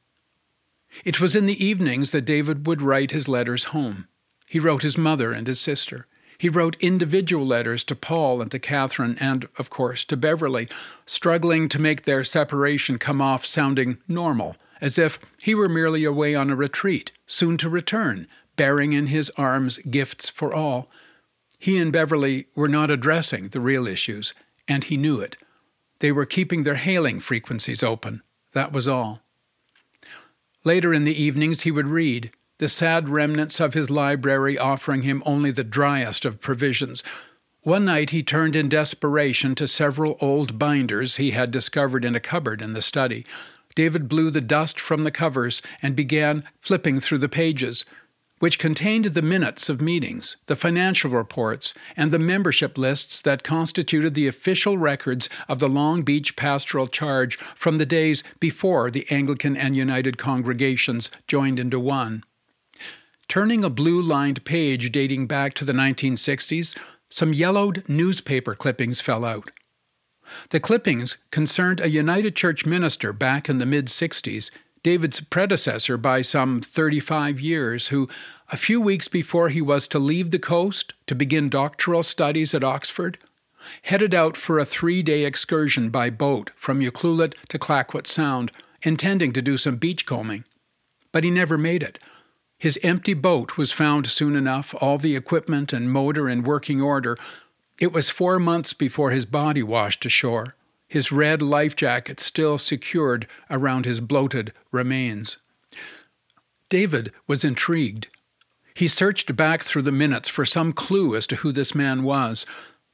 It 1.03 1.19
was 1.19 1.35
in 1.35 1.45
the 1.45 1.63
evenings 1.63 2.11
that 2.11 2.25
David 2.25 2.65
would 2.65 2.81
write 2.81 3.11
his 3.11 3.27
letters 3.27 3.65
home. 3.65 4.07
He 4.47 4.59
wrote 4.59 4.83
his 4.83 4.97
mother 4.97 5.31
and 5.31 5.47
his 5.47 5.59
sister. 5.59 6.07
He 6.37 6.49
wrote 6.49 6.77
individual 6.79 7.45
letters 7.45 7.83
to 7.85 7.95
Paul 7.95 8.41
and 8.41 8.51
to 8.51 8.59
Catherine 8.59 9.17
and, 9.19 9.47
of 9.57 9.69
course, 9.69 10.03
to 10.05 10.17
Beverly, 10.17 10.67
struggling 11.05 11.69
to 11.69 11.79
make 11.79 12.03
their 12.03 12.23
separation 12.23 12.97
come 12.97 13.21
off 13.21 13.45
sounding 13.45 13.97
normal, 14.07 14.57
as 14.81 14.97
if 14.97 15.17
he 15.41 15.55
were 15.55 15.69
merely 15.69 16.03
away 16.03 16.35
on 16.35 16.49
a 16.49 16.55
retreat, 16.55 17.11
soon 17.25 17.57
to 17.57 17.69
return, 17.69 18.27
bearing 18.55 18.93
in 18.93 19.07
his 19.07 19.31
arms 19.37 19.77
gifts 19.79 20.29
for 20.29 20.53
all. 20.53 20.89
He 21.57 21.77
and 21.77 21.91
Beverly 21.91 22.47
were 22.55 22.69
not 22.69 22.91
addressing 22.91 23.49
the 23.49 23.61
real 23.61 23.87
issues, 23.87 24.33
and 24.67 24.83
he 24.83 24.97
knew 24.97 25.19
it. 25.19 25.37
They 25.99 26.11
were 26.11 26.25
keeping 26.25 26.63
their 26.63 26.75
hailing 26.75 27.21
frequencies 27.21 27.81
open. 27.81 28.21
That 28.53 28.71
was 28.73 28.87
all. 28.87 29.21
Later 30.65 30.93
in 30.93 31.03
the 31.03 31.21
evenings, 31.21 31.61
he 31.61 31.71
would 31.71 31.87
read, 31.87 32.31
the 32.57 32.67
sad 32.67 33.07
remnants 33.07 33.59
of 33.59 33.75
his 33.75 33.91
library 33.91 34.57
offering 34.57 35.03
him 35.03 35.21
only 35.25 35.51
the 35.51 35.63
driest 35.63 36.25
of 36.25 36.41
provisions. 36.41 37.03
One 37.61 37.85
night 37.85 38.09
he 38.09 38.23
turned 38.23 38.55
in 38.55 38.67
desperation 38.67 39.53
to 39.55 39.67
several 39.67 40.17
old 40.19 40.57
binders 40.57 41.17
he 41.17 41.31
had 41.31 41.51
discovered 41.51 42.03
in 42.03 42.15
a 42.15 42.19
cupboard 42.19 42.61
in 42.61 42.73
the 42.73 42.81
study. 42.81 43.25
David 43.75 44.07
blew 44.09 44.31
the 44.31 44.41
dust 44.41 44.79
from 44.79 45.03
the 45.03 45.11
covers 45.11 45.61
and 45.81 45.95
began 45.95 46.43
flipping 46.61 46.99
through 46.99 47.19
the 47.19 47.29
pages, 47.29 47.85
which 48.45 48.59
contained 48.59 49.05
the 49.05 49.23
minutes 49.23 49.69
of 49.69 49.81
meetings, 49.81 50.37
the 50.45 50.55
financial 50.55 51.09
reports, 51.09 51.73
and 51.97 52.11
the 52.11 52.19
membership 52.19 52.77
lists 52.77 53.19
that 53.19 53.41
constituted 53.41 54.13
the 54.13 54.27
official 54.27 54.77
records 54.77 55.27
of 55.49 55.57
the 55.57 55.67
Long 55.67 56.03
Beach 56.03 56.35
Pastoral 56.35 56.85
Charge 56.85 57.37
from 57.37 57.79
the 57.79 57.87
days 57.87 58.21
before 58.39 58.91
the 58.91 59.07
Anglican 59.09 59.57
and 59.57 59.75
United 59.75 60.19
congregations 60.19 61.09
joined 61.27 61.59
into 61.59 61.79
one. 61.79 62.23
Turning 63.27 63.63
a 63.63 63.69
blue 63.71 63.99
lined 63.99 64.45
page 64.45 64.91
dating 64.91 65.25
back 65.25 65.55
to 65.55 65.65
the 65.65 65.73
1960s, 65.73 66.77
some 67.09 67.33
yellowed 67.33 67.83
newspaper 67.87 68.53
clippings 68.53 69.01
fell 69.01 69.25
out. 69.25 69.49
The 70.51 70.59
clippings 70.59 71.17
concerned 71.31 71.81
a 71.81 71.89
United 71.89 72.35
Church 72.35 72.63
minister 72.63 73.11
back 73.11 73.49
in 73.49 73.57
the 73.57 73.65
mid 73.65 73.87
60s, 73.87 74.51
David's 74.85 75.19
predecessor 75.19 75.97
by 75.97 76.21
some 76.21 76.61
35 76.61 77.39
years, 77.39 77.87
who, 77.87 78.07
a 78.51 78.57
few 78.57 78.79
weeks 78.79 79.07
before 79.07 79.49
he 79.49 79.61
was 79.61 79.87
to 79.87 79.99
leave 79.99 80.31
the 80.31 80.39
coast 80.39 80.93
to 81.07 81.15
begin 81.15 81.49
doctoral 81.49 82.03
studies 82.03 82.53
at 82.53 82.63
Oxford, 82.63 83.17
headed 83.83 84.13
out 84.13 84.37
for 84.37 84.59
a 84.59 84.65
three 84.65 85.01
day 85.01 85.25
excursion 85.25 85.89
by 85.89 86.09
boat 86.09 86.51
from 86.55 86.79
Ucluelet 86.79 87.33
to 87.49 87.57
Clayoquot 87.57 88.05
Sound, 88.05 88.51
intending 88.83 89.33
to 89.33 89.41
do 89.41 89.57
some 89.57 89.77
beachcombing. 89.77 90.43
But 91.11 91.23
he 91.23 91.31
never 91.31 91.57
made 91.57 91.81
it. 91.81 91.97
His 92.59 92.79
empty 92.83 93.13
boat 93.13 93.57
was 93.57 93.71
found 93.71 94.07
soon 94.07 94.35
enough, 94.35 94.73
all 94.79 94.97
the 94.97 95.15
equipment 95.15 95.73
and 95.73 95.91
motor 95.91 96.29
in 96.29 96.43
working 96.43 96.81
order. 96.81 97.17
It 97.79 97.91
was 97.91 98.09
four 98.09 98.39
months 98.39 98.73
before 98.73 99.11
his 99.11 99.25
body 99.25 99.63
washed 99.63 100.05
ashore, 100.05 100.55
his 100.87 101.11
red 101.11 101.41
life 101.41 101.75
jacket 101.75 102.19
still 102.19 102.57
secured 102.57 103.27
around 103.49 103.85
his 103.85 103.99
bloated 104.01 104.53
remains. 104.71 105.37
David 106.69 107.11
was 107.27 107.43
intrigued. 107.43 108.07
He 108.75 108.89
searched 108.89 109.35
back 109.37 109.63
through 109.63 109.83
the 109.83 109.91
minutes 109.93 110.27
for 110.27 110.45
some 110.45 110.73
clue 110.73 111.15
as 111.15 111.25
to 111.27 111.37
who 111.37 111.53
this 111.53 111.73
man 111.73 112.03
was. 112.03 112.45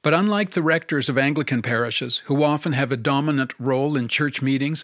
But 0.04 0.14
unlike 0.14 0.52
the 0.52 0.62
rectors 0.62 1.10
of 1.10 1.18
Anglican 1.18 1.64
parishes, 1.64 2.20
who 2.26 2.44
often 2.44 2.74
have 2.74 2.92
a 2.92 2.98
dominant 2.98 3.54
role 3.60 3.98
in 3.98 4.08
church 4.08 4.44
meetings, 4.44 4.84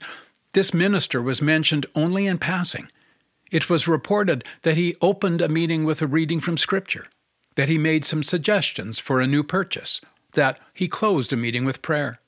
this 0.54 0.74
minister 0.74 1.22
was 1.22 1.42
mentioned 1.42 1.86
only 1.94 2.26
in 2.26 2.40
passing. 2.40 2.90
It 3.52 3.70
was 3.70 3.88
reported 3.88 4.44
that 4.64 4.76
he 4.76 4.96
opened 5.00 5.40
a 5.40 5.48
meeting 5.48 5.86
with 5.86 6.02
a 6.02 6.08
reading 6.08 6.40
from 6.40 6.58
Scripture, 6.58 7.06
that 7.56 7.70
he 7.70 7.78
made 7.78 8.04
some 8.04 8.24
suggestions 8.24 8.98
for 8.98 9.20
a 9.20 9.28
new 9.28 9.44
purchase, 9.44 10.02
that 10.34 10.60
he 10.74 10.88
closed 10.88 11.32
a 11.32 11.38
meeting 11.38 11.64
with 11.64 11.84
prayer. 11.84 12.20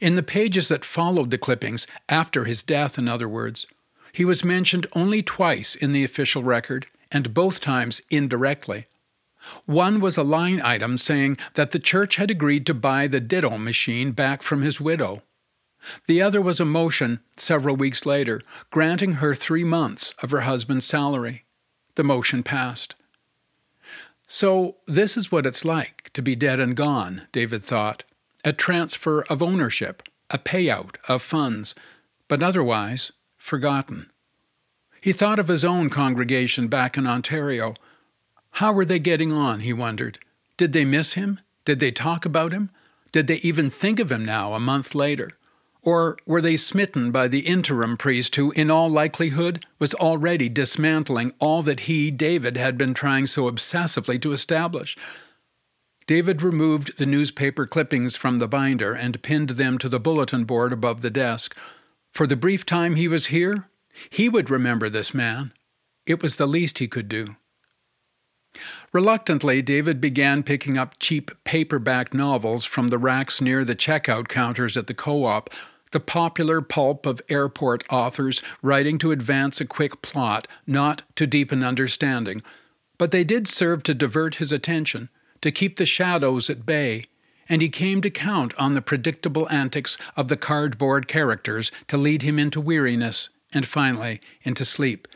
In 0.00 0.16
the 0.16 0.22
pages 0.22 0.68
that 0.68 0.84
followed 0.84 1.30
the 1.30 1.38
clippings, 1.38 1.86
after 2.08 2.44
his 2.44 2.62
death, 2.62 2.98
in 2.98 3.06
other 3.06 3.28
words, 3.28 3.66
he 4.12 4.24
was 4.24 4.44
mentioned 4.44 4.86
only 4.94 5.22
twice 5.22 5.74
in 5.74 5.92
the 5.92 6.04
official 6.04 6.42
record, 6.42 6.86
and 7.10 7.34
both 7.34 7.60
times 7.60 8.02
indirectly. 8.10 8.86
One 9.64 10.00
was 10.00 10.16
a 10.16 10.22
line 10.22 10.60
item 10.60 10.98
saying 10.98 11.38
that 11.54 11.70
the 11.70 11.78
church 11.78 12.16
had 12.16 12.30
agreed 12.30 12.66
to 12.66 12.74
buy 12.74 13.06
the 13.06 13.20
Ditto 13.20 13.58
machine 13.58 14.12
back 14.12 14.42
from 14.42 14.62
his 14.62 14.80
widow. 14.80 15.22
The 16.08 16.20
other 16.20 16.42
was 16.42 16.58
a 16.58 16.64
motion, 16.64 17.20
several 17.36 17.76
weeks 17.76 18.04
later, 18.04 18.40
granting 18.70 19.14
her 19.14 19.34
three 19.34 19.62
months 19.62 20.14
of 20.22 20.32
her 20.32 20.40
husband's 20.40 20.84
salary. 20.84 21.44
The 21.94 22.02
motion 22.02 22.42
passed. 22.42 22.96
So, 24.26 24.76
this 24.86 25.16
is 25.16 25.30
what 25.30 25.46
it's 25.46 25.64
like 25.64 26.10
to 26.14 26.22
be 26.22 26.34
dead 26.34 26.58
and 26.58 26.76
gone, 26.76 27.22
David 27.30 27.62
thought 27.62 28.02
a 28.44 28.52
transfer 28.52 29.22
of 29.22 29.42
ownership, 29.42 30.04
a 30.30 30.38
payout 30.38 30.96
of 31.08 31.20
funds, 31.20 31.74
but 32.28 32.44
otherwise 32.44 33.10
forgotten. 33.36 34.08
He 35.00 35.12
thought 35.12 35.38
of 35.38 35.48
his 35.48 35.64
own 35.64 35.90
congregation 35.90 36.68
back 36.68 36.96
in 36.96 37.06
Ontario. 37.06 37.74
How 38.52 38.72
were 38.72 38.84
they 38.84 38.98
getting 38.98 39.32
on, 39.32 39.60
he 39.60 39.72
wondered. 39.72 40.18
Did 40.56 40.72
they 40.72 40.84
miss 40.84 41.12
him? 41.12 41.40
Did 41.64 41.80
they 41.80 41.90
talk 41.90 42.24
about 42.24 42.52
him? 42.52 42.70
Did 43.12 43.26
they 43.26 43.36
even 43.36 43.70
think 43.70 44.00
of 44.00 44.10
him 44.10 44.24
now, 44.24 44.54
a 44.54 44.60
month 44.60 44.94
later? 44.94 45.30
Or 45.82 46.16
were 46.26 46.40
they 46.40 46.56
smitten 46.56 47.12
by 47.12 47.28
the 47.28 47.46
interim 47.46 47.96
priest 47.96 48.34
who, 48.34 48.50
in 48.52 48.70
all 48.70 48.88
likelihood, 48.88 49.64
was 49.78 49.94
already 49.94 50.48
dismantling 50.48 51.32
all 51.38 51.62
that 51.62 51.80
he, 51.80 52.10
David, 52.10 52.56
had 52.56 52.76
been 52.76 52.92
trying 52.92 53.28
so 53.28 53.48
obsessively 53.48 54.20
to 54.22 54.32
establish? 54.32 54.96
David 56.06 56.42
removed 56.42 56.98
the 56.98 57.06
newspaper 57.06 57.66
clippings 57.66 58.16
from 58.16 58.38
the 58.38 58.48
binder 58.48 58.94
and 58.94 59.22
pinned 59.22 59.50
them 59.50 59.78
to 59.78 59.88
the 59.88 60.00
bulletin 60.00 60.44
board 60.44 60.72
above 60.72 61.02
the 61.02 61.10
desk. 61.10 61.56
For 62.12 62.26
the 62.26 62.36
brief 62.36 62.66
time 62.66 62.96
he 62.96 63.08
was 63.08 63.26
here, 63.26 63.68
he 64.10 64.28
would 64.28 64.50
remember 64.50 64.88
this 64.88 65.14
man. 65.14 65.52
It 66.06 66.22
was 66.22 66.36
the 66.36 66.46
least 66.46 66.78
he 66.78 66.88
could 66.88 67.08
do. 67.08 67.36
Reluctantly, 68.92 69.60
David 69.60 70.00
began 70.00 70.42
picking 70.42 70.78
up 70.78 70.98
cheap 70.98 71.30
paperback 71.44 72.14
novels 72.14 72.64
from 72.64 72.88
the 72.88 72.98
racks 72.98 73.40
near 73.40 73.64
the 73.64 73.76
checkout 73.76 74.28
counters 74.28 74.76
at 74.76 74.86
the 74.86 74.94
co 74.94 75.24
op, 75.24 75.50
the 75.92 76.00
popular 76.00 76.62
pulp 76.62 77.06
of 77.06 77.20
airport 77.28 77.84
authors 77.90 78.42
writing 78.62 78.98
to 78.98 79.12
advance 79.12 79.60
a 79.60 79.66
quick 79.66 80.00
plot, 80.02 80.48
not 80.66 81.02
to 81.16 81.26
deepen 81.26 81.62
understanding. 81.62 82.42
But 82.98 83.10
they 83.10 83.24
did 83.24 83.46
serve 83.46 83.82
to 83.84 83.94
divert 83.94 84.36
his 84.36 84.52
attention, 84.52 85.10
to 85.42 85.52
keep 85.52 85.76
the 85.76 85.86
shadows 85.86 86.48
at 86.48 86.64
bay, 86.64 87.04
and 87.48 87.60
he 87.60 87.68
came 87.68 88.00
to 88.00 88.10
count 88.10 88.54
on 88.58 88.74
the 88.74 88.82
predictable 88.82 89.48
antics 89.50 89.98
of 90.16 90.28
the 90.28 90.36
cardboard 90.36 91.06
characters 91.06 91.70
to 91.88 91.96
lead 91.96 92.22
him 92.22 92.38
into 92.38 92.60
weariness 92.60 93.28
and 93.52 93.66
finally 93.66 94.20
into 94.42 94.64
sleep. 94.64 95.08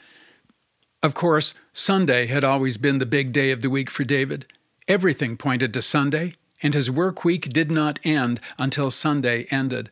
Of 1.03 1.15
course, 1.15 1.55
Sunday 1.73 2.27
had 2.27 2.45
always 2.45 2.77
been 2.77 2.99
the 2.99 3.07
big 3.07 3.33
day 3.33 3.51
of 3.51 3.63
the 3.63 3.71
week 3.71 3.91
for 3.91 4.05
David. 4.05 4.47
Everything 4.87 5.37
pointed 5.37 5.73
to 5.75 5.83
Sunday, 5.83 6.35
and 6.63 6.75
his 6.75 6.91
work 6.91 7.25
week 7.25 7.51
did 7.51 7.71
not 7.71 7.99
end 8.05 8.41
until 8.59 8.91
Sunday 8.91 9.47
ended. 9.51 9.91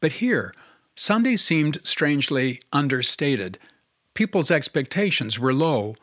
But 0.00 0.12
here, 0.12 0.54
Sunday 0.94 1.36
seemed 1.36 1.78
strangely 1.84 2.60
understated. 2.72 3.58
People's 4.14 4.50
expectations 4.50 5.38
were 5.38 5.52
low. 5.52 5.96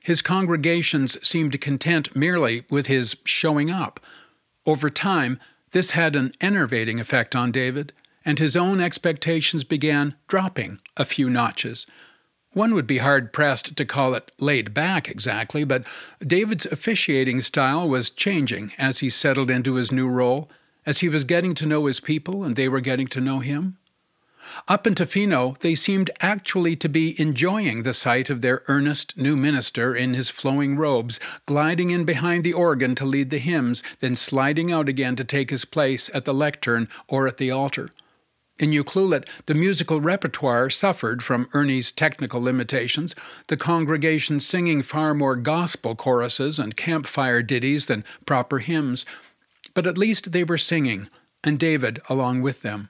His 0.00 0.22
congregations 0.22 1.18
seemed 1.26 1.60
content 1.60 2.14
merely 2.14 2.64
with 2.70 2.86
his 2.86 3.16
showing 3.24 3.68
up. 3.68 4.00
Over 4.64 4.90
time, 4.90 5.40
this 5.72 5.90
had 5.90 6.14
an 6.16 6.32
enervating 6.40 7.00
effect 7.00 7.34
on 7.34 7.52
David 7.52 7.92
and 8.28 8.38
his 8.38 8.54
own 8.54 8.78
expectations 8.78 9.64
began 9.64 10.14
dropping 10.26 10.78
a 10.98 11.04
few 11.06 11.30
notches. 11.30 11.86
One 12.52 12.74
would 12.74 12.86
be 12.86 12.98
hard 12.98 13.32
pressed 13.32 13.74
to 13.74 13.86
call 13.86 14.12
it 14.12 14.30
laid 14.38 14.74
back 14.74 15.08
exactly, 15.08 15.64
but 15.64 15.82
David's 16.20 16.66
officiating 16.66 17.40
style 17.40 17.88
was 17.88 18.10
changing 18.10 18.72
as 18.76 18.98
he 18.98 19.08
settled 19.08 19.50
into 19.50 19.76
his 19.76 19.90
new 19.90 20.08
role, 20.08 20.50
as 20.84 20.98
he 20.98 21.08
was 21.08 21.24
getting 21.24 21.54
to 21.54 21.64
know 21.64 21.86
his 21.86 22.00
people 22.00 22.44
and 22.44 22.54
they 22.54 22.68
were 22.68 22.82
getting 22.82 23.06
to 23.06 23.20
know 23.22 23.38
him. 23.38 23.78
Up 24.68 24.86
in 24.86 24.94
Tofino, 24.94 25.58
they 25.60 25.74
seemed 25.74 26.10
actually 26.20 26.76
to 26.76 26.88
be 26.90 27.18
enjoying 27.18 27.82
the 27.82 27.94
sight 27.94 28.28
of 28.28 28.42
their 28.42 28.62
earnest 28.68 29.16
new 29.16 29.36
minister 29.36 29.96
in 29.96 30.12
his 30.12 30.28
flowing 30.28 30.76
robes, 30.76 31.18
gliding 31.46 31.88
in 31.88 32.04
behind 32.04 32.44
the 32.44 32.52
organ 32.52 32.94
to 32.96 33.06
lead 33.06 33.30
the 33.30 33.38
hymns, 33.38 33.82
then 34.00 34.14
sliding 34.14 34.70
out 34.70 34.86
again 34.86 35.16
to 35.16 35.24
take 35.24 35.48
his 35.48 35.64
place 35.64 36.10
at 36.12 36.26
the 36.26 36.34
lectern 36.34 36.90
or 37.08 37.26
at 37.26 37.38
the 37.38 37.50
altar. 37.50 37.88
In 38.58 38.72
Ucluelet, 38.72 39.26
the 39.46 39.54
musical 39.54 40.00
repertoire 40.00 40.68
suffered 40.68 41.22
from 41.22 41.48
Ernie's 41.52 41.92
technical 41.92 42.42
limitations, 42.42 43.14
the 43.46 43.56
congregation 43.56 44.40
singing 44.40 44.82
far 44.82 45.14
more 45.14 45.36
gospel 45.36 45.94
choruses 45.94 46.58
and 46.58 46.76
campfire 46.76 47.40
ditties 47.42 47.86
than 47.86 48.04
proper 48.26 48.58
hymns. 48.58 49.06
But 49.74 49.86
at 49.86 49.98
least 49.98 50.32
they 50.32 50.42
were 50.42 50.58
singing, 50.58 51.08
and 51.44 51.58
David 51.58 52.00
along 52.08 52.42
with 52.42 52.62
them. 52.62 52.88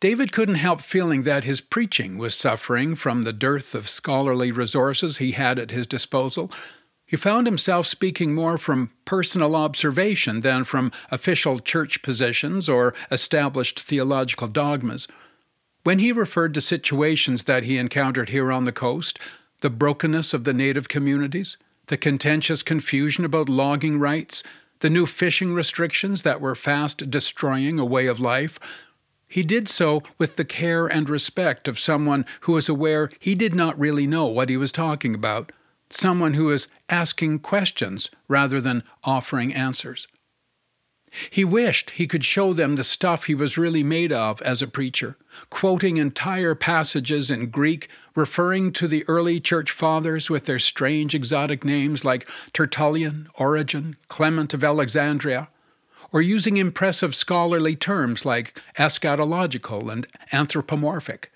David 0.00 0.32
couldn't 0.32 0.54
help 0.56 0.80
feeling 0.80 1.22
that 1.22 1.44
his 1.44 1.60
preaching 1.60 2.16
was 2.18 2.34
suffering 2.34 2.96
from 2.96 3.22
the 3.22 3.34
dearth 3.34 3.74
of 3.74 3.88
scholarly 3.88 4.50
resources 4.50 5.18
he 5.18 5.32
had 5.32 5.58
at 5.58 5.70
his 5.70 5.86
disposal, 5.86 6.50
he 7.10 7.16
found 7.16 7.44
himself 7.44 7.88
speaking 7.88 8.32
more 8.36 8.56
from 8.56 8.92
personal 9.04 9.56
observation 9.56 10.42
than 10.42 10.62
from 10.62 10.92
official 11.10 11.58
church 11.58 12.02
positions 12.02 12.68
or 12.68 12.94
established 13.10 13.80
theological 13.80 14.46
dogmas. 14.46 15.08
When 15.82 15.98
he 15.98 16.12
referred 16.12 16.54
to 16.54 16.60
situations 16.60 17.44
that 17.44 17.64
he 17.64 17.78
encountered 17.78 18.28
here 18.28 18.52
on 18.52 18.62
the 18.62 18.70
coast, 18.70 19.18
the 19.60 19.70
brokenness 19.70 20.32
of 20.32 20.44
the 20.44 20.54
native 20.54 20.88
communities, 20.88 21.56
the 21.86 21.96
contentious 21.96 22.62
confusion 22.62 23.24
about 23.24 23.48
logging 23.48 23.98
rights, 23.98 24.44
the 24.78 24.88
new 24.88 25.04
fishing 25.04 25.52
restrictions 25.52 26.22
that 26.22 26.40
were 26.40 26.54
fast 26.54 27.10
destroying 27.10 27.80
a 27.80 27.84
way 27.84 28.06
of 28.06 28.20
life, 28.20 28.60
he 29.26 29.42
did 29.42 29.68
so 29.68 30.04
with 30.16 30.36
the 30.36 30.44
care 30.44 30.86
and 30.86 31.10
respect 31.10 31.66
of 31.66 31.76
someone 31.76 32.24
who 32.42 32.52
was 32.52 32.68
aware 32.68 33.10
he 33.18 33.34
did 33.34 33.52
not 33.52 33.76
really 33.80 34.06
know 34.06 34.26
what 34.26 34.48
he 34.48 34.56
was 34.56 34.70
talking 34.70 35.12
about 35.12 35.50
someone 35.92 36.34
who 36.34 36.50
is 36.50 36.68
asking 36.88 37.40
questions 37.40 38.10
rather 38.28 38.60
than 38.60 38.82
offering 39.04 39.52
answers. 39.52 40.06
He 41.30 41.44
wished 41.44 41.90
he 41.90 42.06
could 42.06 42.24
show 42.24 42.52
them 42.52 42.76
the 42.76 42.84
stuff 42.84 43.24
he 43.24 43.34
was 43.34 43.58
really 43.58 43.82
made 43.82 44.12
of 44.12 44.40
as 44.42 44.62
a 44.62 44.68
preacher, 44.68 45.16
quoting 45.50 45.96
entire 45.96 46.54
passages 46.54 47.30
in 47.30 47.50
Greek, 47.50 47.88
referring 48.14 48.72
to 48.74 48.86
the 48.86 49.04
early 49.08 49.40
church 49.40 49.72
fathers 49.72 50.30
with 50.30 50.46
their 50.46 50.60
strange 50.60 51.14
exotic 51.14 51.64
names 51.64 52.04
like 52.04 52.28
Tertullian, 52.52 53.28
Origen, 53.34 53.96
Clement 54.06 54.54
of 54.54 54.62
Alexandria, 54.62 55.48
or 56.12 56.22
using 56.22 56.56
impressive 56.56 57.14
scholarly 57.14 57.74
terms 57.74 58.24
like 58.24 58.60
eschatological 58.76 59.90
and 59.92 60.06
anthropomorphic. 60.32 61.32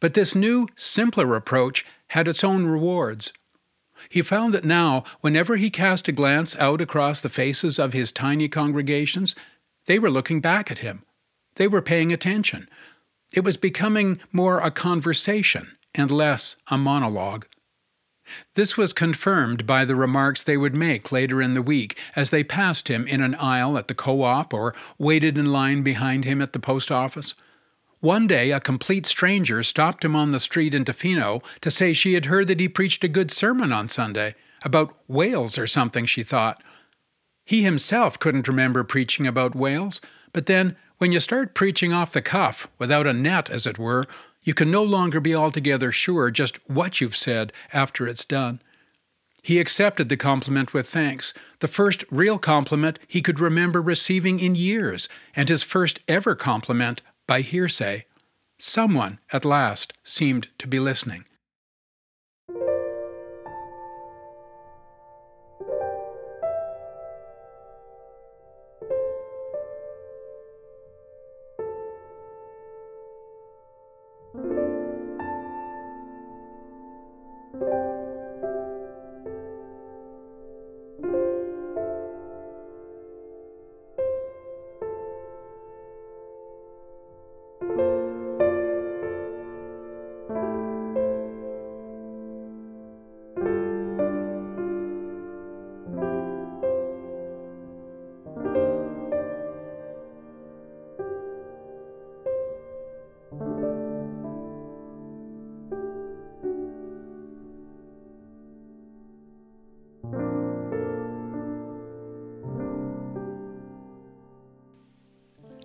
But 0.00 0.14
this 0.14 0.34
new, 0.34 0.68
simpler 0.76 1.36
approach 1.36 1.84
had 2.08 2.28
its 2.28 2.42
own 2.42 2.66
rewards. 2.66 3.32
He 4.08 4.22
found 4.22 4.54
that 4.54 4.64
now, 4.64 5.04
whenever 5.20 5.56
he 5.56 5.70
cast 5.70 6.08
a 6.08 6.12
glance 6.12 6.56
out 6.56 6.80
across 6.80 7.20
the 7.20 7.28
faces 7.28 7.78
of 7.78 7.92
his 7.92 8.10
tiny 8.12 8.48
congregations, 8.48 9.34
they 9.86 9.98
were 9.98 10.10
looking 10.10 10.40
back 10.40 10.70
at 10.70 10.78
him. 10.78 11.04
They 11.56 11.66
were 11.66 11.82
paying 11.82 12.12
attention. 12.12 12.68
It 13.34 13.44
was 13.44 13.56
becoming 13.56 14.20
more 14.32 14.60
a 14.60 14.70
conversation 14.70 15.76
and 15.94 16.10
less 16.10 16.56
a 16.68 16.78
monologue. 16.78 17.46
This 18.54 18.76
was 18.76 18.92
confirmed 18.92 19.66
by 19.66 19.84
the 19.84 19.96
remarks 19.96 20.42
they 20.42 20.56
would 20.56 20.74
make 20.74 21.10
later 21.10 21.42
in 21.42 21.54
the 21.54 21.62
week 21.62 21.98
as 22.14 22.30
they 22.30 22.44
passed 22.44 22.88
him 22.88 23.06
in 23.06 23.20
an 23.20 23.34
aisle 23.34 23.76
at 23.76 23.88
the 23.88 23.94
co 23.94 24.22
op 24.22 24.54
or 24.54 24.74
waited 24.98 25.36
in 25.36 25.46
line 25.46 25.82
behind 25.82 26.24
him 26.24 26.40
at 26.40 26.52
the 26.52 26.60
post 26.60 26.92
office. 26.92 27.34
One 28.00 28.26
day, 28.26 28.50
a 28.50 28.60
complete 28.60 29.04
stranger 29.04 29.62
stopped 29.62 30.06
him 30.06 30.16
on 30.16 30.32
the 30.32 30.40
street 30.40 30.72
in 30.72 30.86
Tofino 30.86 31.42
to 31.60 31.70
say 31.70 31.92
she 31.92 32.14
had 32.14 32.24
heard 32.24 32.48
that 32.48 32.58
he 32.60 32.66
preached 32.66 33.04
a 33.04 33.08
good 33.08 33.30
sermon 33.30 33.72
on 33.72 33.90
Sunday, 33.90 34.34
about 34.62 34.96
whales 35.06 35.58
or 35.58 35.66
something, 35.66 36.06
she 36.06 36.22
thought. 36.22 36.62
He 37.44 37.62
himself 37.62 38.18
couldn't 38.18 38.48
remember 38.48 38.84
preaching 38.84 39.26
about 39.26 39.54
whales, 39.54 40.00
but 40.32 40.46
then, 40.46 40.76
when 40.96 41.12
you 41.12 41.20
start 41.20 41.54
preaching 41.54 41.92
off 41.92 42.12
the 42.12 42.22
cuff, 42.22 42.68
without 42.78 43.06
a 43.06 43.12
net, 43.12 43.50
as 43.50 43.66
it 43.66 43.78
were, 43.78 44.06
you 44.42 44.54
can 44.54 44.70
no 44.70 44.82
longer 44.82 45.20
be 45.20 45.34
altogether 45.34 45.92
sure 45.92 46.30
just 46.30 46.58
what 46.68 47.02
you've 47.02 47.16
said 47.16 47.52
after 47.72 48.06
it's 48.08 48.24
done. 48.24 48.62
He 49.42 49.58
accepted 49.58 50.08
the 50.08 50.16
compliment 50.16 50.72
with 50.72 50.88
thanks, 50.88 51.34
the 51.60 51.68
first 51.68 52.04
real 52.10 52.38
compliment 52.38 52.98
he 53.06 53.20
could 53.20 53.40
remember 53.40 53.82
receiving 53.82 54.38
in 54.38 54.54
years, 54.54 55.08
and 55.36 55.48
his 55.48 55.62
first 55.62 56.00
ever 56.08 56.34
compliment 56.34 57.02
by 57.30 57.42
hearsay. 57.42 58.06
Someone, 58.58 59.20
at 59.32 59.44
last, 59.44 59.92
seemed 60.02 60.48
to 60.58 60.66
be 60.66 60.80
listening. 60.80 61.22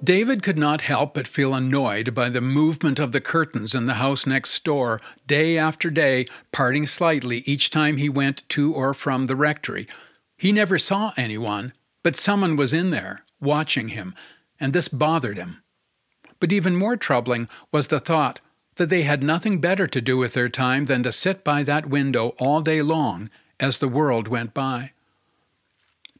David 0.06 0.44
could 0.44 0.58
not 0.58 0.82
help 0.82 1.15
but 1.15 1.28
feel 1.28 1.56
annoyed 1.56 2.13
by 2.13 2.30
the 2.30 2.39
movement 2.39 3.00
of 3.00 3.12
the 3.12 3.20
curtains 3.20 3.74
in 3.74 3.86
the 3.86 3.96
house 3.96 4.28
next 4.28 4.63
door, 4.63 5.02
day 5.26 5.58
after 5.58 5.89
day, 5.89 6.28
parting 6.52 6.86
slightly 6.86 7.39
each 7.48 7.72
time 7.72 7.98
he 7.98 8.08
went 8.08 8.48
to 8.50 8.72
or 8.72 8.94
from 8.94 9.26
the 9.26 9.36
rectory. 9.36 9.88
He 10.38 10.52
never 10.52 10.78
saw 10.78 11.12
anyone, 11.18 11.74
but 12.04 12.15
someone 12.15 12.56
was 12.56 12.72
in 12.72 12.91
there, 12.91 13.24
watching 13.41 13.88
him, 13.89 14.13
and 14.60 14.74
this 14.74 14.88
bothered 14.88 15.38
him. 15.38 15.63
But 16.39 16.52
even 16.52 16.76
more 16.76 16.98
troubling 16.98 17.50
was 17.72 17.88
the 17.88 18.00
thought 18.00 18.39
that 18.76 18.89
they 18.89 19.04
had 19.04 19.24
nothing 19.24 19.60
better 19.60 19.88
to 19.88 20.02
do 20.02 20.18
with 20.18 20.36
their 20.36 20.50
time 20.50 20.86
than 20.86 21.02
to 21.02 21.12
sit 21.12 21.44
by 21.44 21.63
that 21.63 21.89
window 21.89 22.36
all 22.38 22.62
day 22.62 22.84
long 22.84 23.32
as 23.60 23.80
the 23.80 23.88
world 23.88 24.28
went 24.28 24.54
by. 24.54 24.91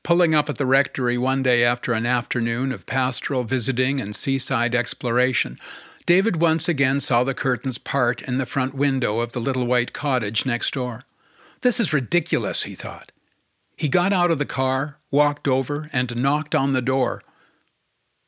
Pulling 0.06 0.36
up 0.36 0.52
at 0.52 0.60
the 0.60 0.68
rectory 0.68 1.18
one 1.18 1.42
day 1.42 1.64
after 1.64 1.92
an 1.92 2.06
afternoon 2.06 2.72
of 2.72 2.86
pastoral 2.86 3.44
visiting 3.44 4.00
and 4.00 4.16
seaside 4.16 4.76
exploration, 4.76 5.60
David 6.06 6.40
once 6.40 6.70
again 6.70 7.00
saw 7.00 7.24
the 7.24 7.34
curtains 7.34 7.80
part 7.80 8.22
in 8.22 8.38
the 8.38 8.46
front 8.46 8.76
window 8.76 9.20
of 9.20 9.32
the 9.32 9.40
little 9.40 9.66
white 9.66 9.94
cottage 9.94 10.46
next 10.46 10.76
door. 10.76 11.06
This 11.62 11.80
is 11.80 11.92
ridiculous, 11.92 12.66
he 12.66 12.76
thought. 12.76 13.12
He 13.76 13.90
got 13.90 14.14
out 14.14 14.30
of 14.30 14.38
the 14.38 14.46
car, 14.46 15.00
walked 15.10 15.48
over, 15.48 15.90
and 15.92 16.16
knocked 16.16 16.54
on 16.54 16.74
the 16.74 16.84
door. 16.84 17.24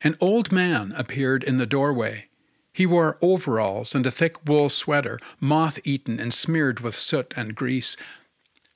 An 0.00 0.16
old 0.20 0.50
man 0.50 0.92
appeared 0.96 1.44
in 1.44 1.58
the 1.58 1.64
doorway. 1.64 2.26
He 2.72 2.86
wore 2.86 3.18
overalls 3.22 3.94
and 3.94 4.04
a 4.04 4.10
thick 4.10 4.44
wool 4.44 4.68
sweater, 4.68 5.20
moth 5.38 5.78
eaten 5.84 6.18
and 6.18 6.34
smeared 6.34 6.80
with 6.80 6.96
soot 6.96 7.32
and 7.36 7.54
grease. 7.54 7.96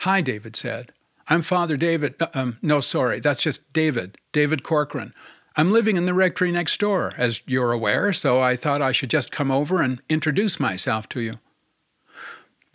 Hi, 0.02 0.20
David 0.20 0.54
said. 0.54 0.92
I'm 1.32 1.40
Father 1.40 1.78
David. 1.78 2.14
Uh, 2.20 2.26
um, 2.34 2.58
no, 2.60 2.82
sorry, 2.82 3.18
that's 3.18 3.40
just 3.40 3.72
David, 3.72 4.18
David 4.32 4.62
Corcoran. 4.62 5.14
I'm 5.56 5.72
living 5.72 5.96
in 5.96 6.04
the 6.04 6.12
rectory 6.12 6.52
next 6.52 6.78
door, 6.78 7.14
as 7.16 7.40
you're 7.46 7.72
aware, 7.72 8.12
so 8.12 8.38
I 8.38 8.54
thought 8.54 8.82
I 8.82 8.92
should 8.92 9.08
just 9.08 9.32
come 9.32 9.50
over 9.50 9.80
and 9.80 10.02
introduce 10.10 10.60
myself 10.60 11.08
to 11.08 11.22
you. 11.22 11.38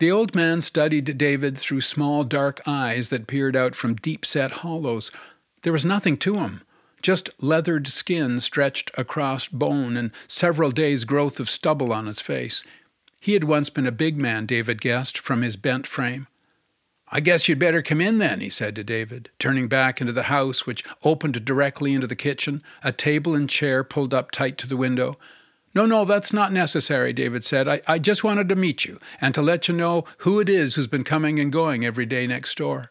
The 0.00 0.10
old 0.10 0.34
man 0.34 0.60
studied 0.60 1.16
David 1.16 1.56
through 1.56 1.82
small 1.82 2.24
dark 2.24 2.60
eyes 2.66 3.10
that 3.10 3.28
peered 3.28 3.54
out 3.54 3.76
from 3.76 3.94
deep 3.94 4.26
set 4.26 4.50
hollows. 4.50 5.12
There 5.62 5.72
was 5.72 5.84
nothing 5.84 6.16
to 6.16 6.38
him, 6.38 6.62
just 7.00 7.30
leathered 7.40 7.86
skin 7.86 8.40
stretched 8.40 8.90
across 8.98 9.46
bone 9.46 9.96
and 9.96 10.10
several 10.26 10.72
days' 10.72 11.04
growth 11.04 11.38
of 11.38 11.48
stubble 11.48 11.92
on 11.92 12.06
his 12.06 12.20
face. 12.20 12.64
He 13.20 13.34
had 13.34 13.44
once 13.44 13.70
been 13.70 13.86
a 13.86 13.92
big 13.92 14.16
man, 14.16 14.46
David 14.46 14.80
guessed, 14.80 15.16
from 15.16 15.42
his 15.42 15.54
bent 15.54 15.86
frame. 15.86 16.26
I 17.10 17.20
guess 17.20 17.48
you'd 17.48 17.58
better 17.58 17.82
come 17.82 18.00
in 18.00 18.18
then, 18.18 18.40
he 18.40 18.50
said 18.50 18.74
to 18.76 18.84
David, 18.84 19.30
turning 19.38 19.68
back 19.68 20.00
into 20.00 20.12
the 20.12 20.24
house, 20.24 20.66
which 20.66 20.84
opened 21.02 21.44
directly 21.44 21.94
into 21.94 22.06
the 22.06 22.16
kitchen, 22.16 22.62
a 22.82 22.92
table 22.92 23.34
and 23.34 23.48
chair 23.48 23.82
pulled 23.82 24.12
up 24.12 24.30
tight 24.30 24.58
to 24.58 24.68
the 24.68 24.76
window. 24.76 25.16
No, 25.74 25.86
no, 25.86 26.04
that's 26.04 26.32
not 26.32 26.52
necessary, 26.52 27.12
David 27.12 27.44
said. 27.44 27.68
I, 27.68 27.80
I 27.86 27.98
just 27.98 28.24
wanted 28.24 28.48
to 28.48 28.56
meet 28.56 28.84
you 28.84 28.98
and 29.20 29.34
to 29.34 29.42
let 29.42 29.68
you 29.68 29.74
know 29.74 30.04
who 30.18 30.40
it 30.40 30.48
is 30.48 30.74
who's 30.74 30.86
been 30.86 31.04
coming 31.04 31.38
and 31.38 31.52
going 31.52 31.84
every 31.84 32.06
day 32.06 32.26
next 32.26 32.58
door. 32.58 32.90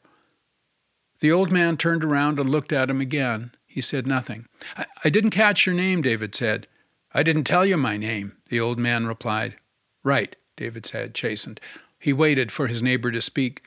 The 1.19 1.31
old 1.31 1.51
man 1.51 1.77
turned 1.77 2.03
around 2.03 2.39
and 2.39 2.49
looked 2.49 2.71
at 2.71 2.89
him 2.89 3.01
again. 3.01 3.51
He 3.65 3.81
said 3.81 4.07
nothing. 4.07 4.47
I, 4.75 4.85
I 5.03 5.09
didn't 5.09 5.31
catch 5.31 5.65
your 5.65 5.75
name, 5.75 6.01
David 6.01 6.33
said. 6.33 6.67
I 7.13 7.23
didn't 7.23 7.45
tell 7.45 7.65
you 7.65 7.77
my 7.77 7.97
name, 7.97 8.37
the 8.49 8.59
old 8.59 8.77
man 8.77 9.07
replied. 9.07 9.55
Right, 10.03 10.35
David 10.55 10.85
said, 10.85 11.15
chastened. 11.15 11.59
He 11.99 12.13
waited 12.13 12.51
for 12.51 12.67
his 12.67 12.83
neighbor 12.83 13.11
to 13.11 13.21
speak. 13.21 13.63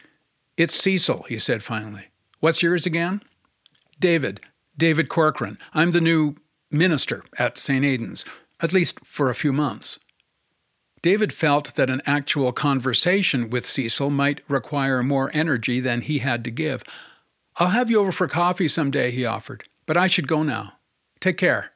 It's 0.56 0.74
Cecil, 0.74 1.24
he 1.28 1.38
said 1.38 1.62
finally. 1.62 2.06
What's 2.40 2.62
yours 2.62 2.86
again? 2.86 3.22
David. 3.98 4.40
David 4.76 5.08
Corcoran. 5.08 5.58
I'm 5.74 5.92
the 5.92 6.00
new 6.00 6.36
minister 6.70 7.24
at 7.38 7.58
St. 7.58 7.84
Aidan's, 7.84 8.24
at 8.60 8.72
least 8.72 9.00
for 9.04 9.28
a 9.28 9.34
few 9.34 9.52
months. 9.52 9.98
David 11.02 11.32
felt 11.32 11.74
that 11.74 11.90
an 11.90 12.02
actual 12.06 12.52
conversation 12.52 13.48
with 13.48 13.66
Cecil 13.66 14.10
might 14.10 14.48
require 14.48 15.02
more 15.02 15.30
energy 15.32 15.80
than 15.80 16.02
he 16.02 16.18
had 16.18 16.44
to 16.44 16.50
give. 16.50 16.84
I'll 17.56 17.68
have 17.68 17.90
you 17.90 18.00
over 18.00 18.12
for 18.12 18.28
coffee 18.28 18.68
some 18.68 18.90
day, 18.90 19.10
he 19.10 19.24
offered, 19.24 19.64
but 19.86 19.96
I 19.96 20.06
should 20.08 20.28
go 20.28 20.42
now. 20.42 20.74
Take 21.20 21.38
care. 21.38 21.72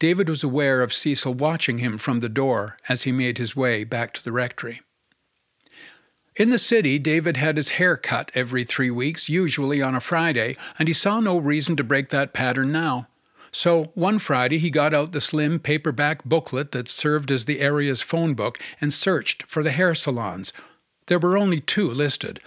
David 0.00 0.28
was 0.28 0.42
aware 0.42 0.82
of 0.82 0.92
Cecil 0.92 1.34
watching 1.34 1.78
him 1.78 1.98
from 1.98 2.18
the 2.20 2.28
door 2.28 2.76
as 2.88 3.04
he 3.04 3.12
made 3.12 3.38
his 3.38 3.54
way 3.54 3.84
back 3.84 4.12
to 4.14 4.24
the 4.24 4.32
rectory. 4.32 4.80
In 6.38 6.50
the 6.50 6.58
city, 6.58 7.00
David 7.00 7.36
had 7.36 7.56
his 7.56 7.70
hair 7.70 7.96
cut 7.96 8.30
every 8.32 8.62
three 8.62 8.92
weeks, 8.92 9.28
usually 9.28 9.82
on 9.82 9.96
a 9.96 10.00
Friday, 10.00 10.56
and 10.78 10.86
he 10.86 10.94
saw 10.94 11.18
no 11.18 11.36
reason 11.36 11.74
to 11.74 11.82
break 11.82 12.10
that 12.10 12.32
pattern 12.32 12.70
now. 12.70 13.08
So 13.50 13.90
one 13.94 14.20
Friday 14.20 14.58
he 14.58 14.70
got 14.70 14.94
out 14.94 15.10
the 15.10 15.20
slim 15.20 15.58
paperback 15.58 16.22
booklet 16.24 16.70
that 16.70 16.88
served 16.88 17.32
as 17.32 17.46
the 17.46 17.58
area's 17.58 18.02
phone 18.02 18.34
book 18.34 18.56
and 18.80 18.92
searched 18.92 19.42
for 19.48 19.64
the 19.64 19.72
hair 19.72 19.96
salons. 19.96 20.52
There 21.06 21.18
were 21.18 21.36
only 21.36 21.60
two 21.60 21.90
listed. 21.90 22.38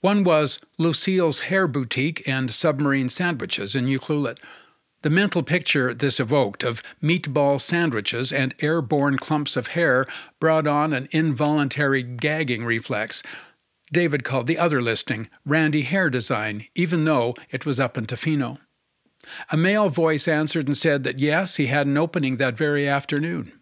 One 0.00 0.22
was 0.22 0.60
Lucille's 0.78 1.40
Hair 1.40 1.66
Boutique 1.68 2.22
and 2.28 2.54
Submarine 2.54 3.08
Sandwiches 3.08 3.74
in 3.74 3.86
Ucluelet. 3.86 4.38
The 5.02 5.10
mental 5.10 5.42
picture 5.42 5.94
this 5.94 6.20
evoked 6.20 6.62
of 6.62 6.82
meatball 7.02 7.58
sandwiches 7.58 8.32
and 8.32 8.54
airborne 8.60 9.16
clumps 9.16 9.56
of 9.56 9.68
hair 9.68 10.06
brought 10.38 10.66
on 10.66 10.92
an 10.92 11.08
involuntary 11.10 12.02
gagging 12.02 12.66
reflex. 12.66 13.22
David 13.92 14.24
called 14.24 14.46
the 14.46 14.58
other 14.58 14.82
listing 14.82 15.30
Randy 15.46 15.82
Hair 15.82 16.10
Design, 16.10 16.66
even 16.74 17.04
though 17.04 17.34
it 17.50 17.64
was 17.64 17.80
up 17.80 17.96
in 17.96 18.06
Tofino. 18.06 18.58
A 19.50 19.56
male 19.56 19.88
voice 19.88 20.28
answered 20.28 20.66
and 20.66 20.76
said 20.76 21.02
that 21.04 21.18
yes, 21.18 21.56
he 21.56 21.66
had 21.66 21.86
an 21.86 21.96
opening 21.96 22.36
that 22.36 22.56
very 22.56 22.86
afternoon. 22.86 23.52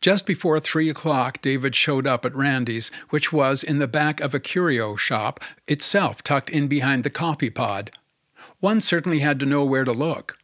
Just 0.00 0.26
before 0.26 0.60
three 0.60 0.88
o'clock, 0.88 1.40
David 1.42 1.74
showed 1.74 2.06
up 2.06 2.24
at 2.24 2.34
Randy's, 2.34 2.90
which 3.10 3.32
was 3.32 3.62
in 3.62 3.78
the 3.78 3.88
back 3.88 4.20
of 4.20 4.34
a 4.34 4.40
curio 4.40 4.96
shop, 4.96 5.40
itself 5.66 6.22
tucked 6.22 6.50
in 6.50 6.68
behind 6.68 7.02
the 7.02 7.10
coffee 7.10 7.50
pod. 7.50 7.90
One 8.64 8.80
certainly 8.80 9.18
had 9.18 9.38
to 9.40 9.44
know 9.44 9.62
where 9.62 9.84
to 9.84 9.92
look. 9.92 10.38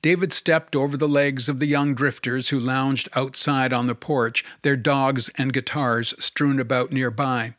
David 0.00 0.32
stepped 0.32 0.74
over 0.74 0.96
the 0.96 1.06
legs 1.06 1.50
of 1.50 1.60
the 1.60 1.66
young 1.66 1.94
drifters 1.94 2.48
who 2.48 2.58
lounged 2.58 3.10
outside 3.14 3.74
on 3.74 3.84
the 3.84 3.94
porch, 3.94 4.42
their 4.62 4.74
dogs 4.74 5.28
and 5.36 5.52
guitars 5.52 6.14
strewn 6.18 6.60
about 6.60 6.92
nearby. 6.92 7.56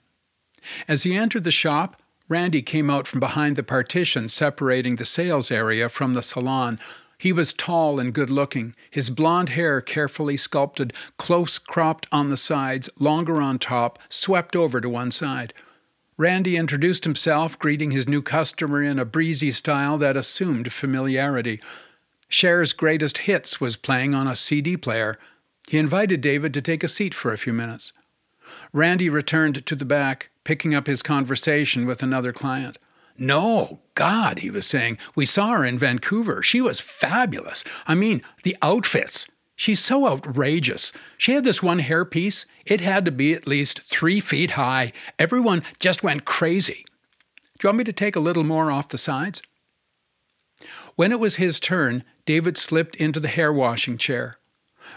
As 0.88 1.04
he 1.04 1.16
entered 1.16 1.44
the 1.44 1.52
shop, 1.52 2.02
Randy 2.28 2.64
came 2.64 2.90
out 2.90 3.06
from 3.06 3.20
behind 3.20 3.56
the 3.56 3.62
partition 3.62 4.30
separating 4.30 4.96
the 4.96 5.06
sales 5.06 5.52
area 5.52 5.90
from 5.90 6.16
the 6.16 6.24
salon. 6.24 6.80
He 7.20 7.32
was 7.32 7.54
tall 7.54 8.00
and 8.00 8.12
good 8.12 8.32
looking, 8.32 8.74
his 8.90 9.12
blond 9.12 9.50
hair 9.50 9.80
carefully 9.80 10.38
sculpted, 10.38 10.92
close 11.18 11.60
cropped 11.60 12.08
on 12.12 12.32
the 12.32 12.36
sides, 12.36 12.90
longer 12.98 13.44
on 13.44 13.60
top, 13.60 14.00
swept 14.10 14.56
over 14.56 14.82
to 14.82 14.90
one 14.90 15.12
side. 15.12 15.54
Randy 16.20 16.58
introduced 16.58 17.06
himself, 17.06 17.58
greeting 17.58 17.92
his 17.92 18.06
new 18.06 18.22
customer 18.22 18.84
in 18.84 19.00
a 19.00 19.06
breezy 19.06 19.54
style 19.54 19.98
that 20.00 20.18
assumed 20.18 20.74
familiarity. 20.74 21.62
Cher's 22.28 22.74
Greatest 22.74 23.20
Hits 23.20 23.62
was 23.62 23.78
playing 23.78 24.14
on 24.14 24.28
a 24.28 24.36
CD 24.36 24.76
player. 24.76 25.18
He 25.70 25.78
invited 25.78 26.20
David 26.20 26.54
to 26.56 26.62
take 26.62 26.84
a 26.84 26.90
seat 26.90 27.14
for 27.14 27.32
a 27.32 27.38
few 27.38 27.54
minutes. 27.54 27.94
Randy 28.74 29.10
returned 29.10 29.66
to 29.66 29.76
the 29.78 29.86
back, 29.86 30.30
picking 30.44 30.76
up 30.76 30.88
his 30.88 31.02
conversation 31.02 31.86
with 31.86 32.04
another 32.04 32.34
client. 32.34 32.78
No, 33.18 33.80
God, 33.96 34.40
he 34.40 34.50
was 34.50 34.66
saying, 34.66 34.98
we 35.16 35.26
saw 35.26 35.52
her 35.52 35.64
in 35.64 35.80
Vancouver. 35.80 36.44
She 36.44 36.60
was 36.60 36.82
fabulous. 36.82 37.64
I 37.88 37.96
mean, 37.96 38.24
the 38.44 38.58
outfits. 38.62 39.26
She's 39.60 39.82
so 39.82 40.08
outrageous. 40.08 40.94
She 41.18 41.34
had 41.34 41.44
this 41.44 41.62
one 41.62 41.82
hairpiece. 41.82 42.46
It 42.66 42.80
had 42.80 43.04
to 43.04 43.12
be 43.12 43.34
at 43.34 43.46
least 43.46 43.82
three 43.92 44.22
feet 44.22 44.52
high. 44.52 44.94
Everyone 45.20 45.64
just 45.80 46.02
went 46.02 46.24
crazy. 46.24 46.86
Do 47.58 47.64
you 47.64 47.68
want 47.68 47.80
me 47.80 47.84
to 47.84 47.92
take 47.92 48.16
a 48.16 48.22
little 48.22 48.46
more 48.46 48.72
off 48.72 48.88
the 48.88 48.98
sides? 48.98 49.42
When 50.96 51.12
it 51.12 51.20
was 51.20 51.36
his 51.36 51.60
turn, 51.60 52.06
David 52.26 52.58
slipped 52.58 52.96
into 52.96 53.20
the 53.20 53.28
hair 53.28 53.52
washing 53.52 53.98
chair. 53.98 54.38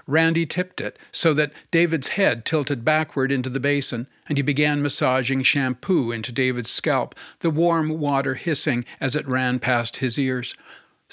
Randy 0.06 0.46
tipped 0.46 0.80
it 0.80 0.96
so 1.10 1.34
that 1.34 1.52
David's 1.72 2.08
head 2.08 2.44
tilted 2.44 2.84
backward 2.84 3.32
into 3.32 3.50
the 3.50 3.58
basin, 3.58 4.06
and 4.28 4.38
he 4.38 4.42
began 4.42 4.80
massaging 4.80 5.42
shampoo 5.42 6.12
into 6.12 6.30
David's 6.30 6.70
scalp, 6.70 7.16
the 7.40 7.50
warm 7.50 7.98
water 7.98 8.34
hissing 8.34 8.84
as 9.00 9.16
it 9.16 9.26
ran 9.26 9.58
past 9.58 9.96
his 9.96 10.20
ears. 10.20 10.54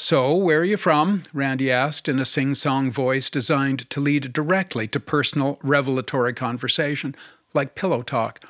So, 0.01 0.33
where 0.33 0.61
are 0.61 0.63
you 0.63 0.77
from? 0.77 1.23
Randy 1.33 1.69
asked 1.69 2.07
in 2.07 2.19
a 2.19 2.25
sing 2.25 2.55
song 2.55 2.89
voice 2.89 3.29
designed 3.29 3.89
to 3.89 3.99
lead 3.99 4.31
directly 4.31 4.87
to 4.87 4.97
personal, 4.97 5.59
revelatory 5.61 6.31
conversation, 6.33 7.17
like 7.53 7.75
pillow 7.75 8.01
talk. 8.01 8.41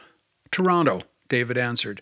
Toronto, 0.52 1.02
David 1.28 1.58
answered. 1.58 2.02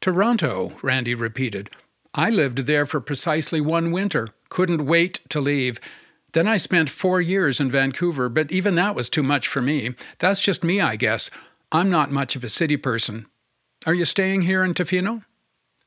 Toronto, 0.00 0.72
Randy 0.80 1.14
repeated. 1.14 1.68
I 2.14 2.30
lived 2.30 2.60
there 2.60 2.86
for 2.86 3.00
precisely 3.00 3.60
one 3.60 3.92
winter, 3.92 4.28
couldn't 4.48 4.86
wait 4.86 5.20
to 5.28 5.42
leave. 5.42 5.78
Then 6.32 6.48
I 6.48 6.56
spent 6.56 6.88
four 6.88 7.20
years 7.20 7.60
in 7.60 7.70
Vancouver, 7.70 8.30
but 8.30 8.50
even 8.50 8.76
that 8.76 8.94
was 8.94 9.10
too 9.10 9.22
much 9.22 9.46
for 9.46 9.60
me. 9.60 9.94
That's 10.20 10.40
just 10.40 10.64
me, 10.64 10.80
I 10.80 10.96
guess. 10.96 11.30
I'm 11.70 11.90
not 11.90 12.10
much 12.10 12.34
of 12.34 12.42
a 12.42 12.48
city 12.48 12.78
person. 12.78 13.26
Are 13.84 13.94
you 13.94 14.06
staying 14.06 14.42
here 14.42 14.64
in 14.64 14.72
Tofino? 14.72 15.24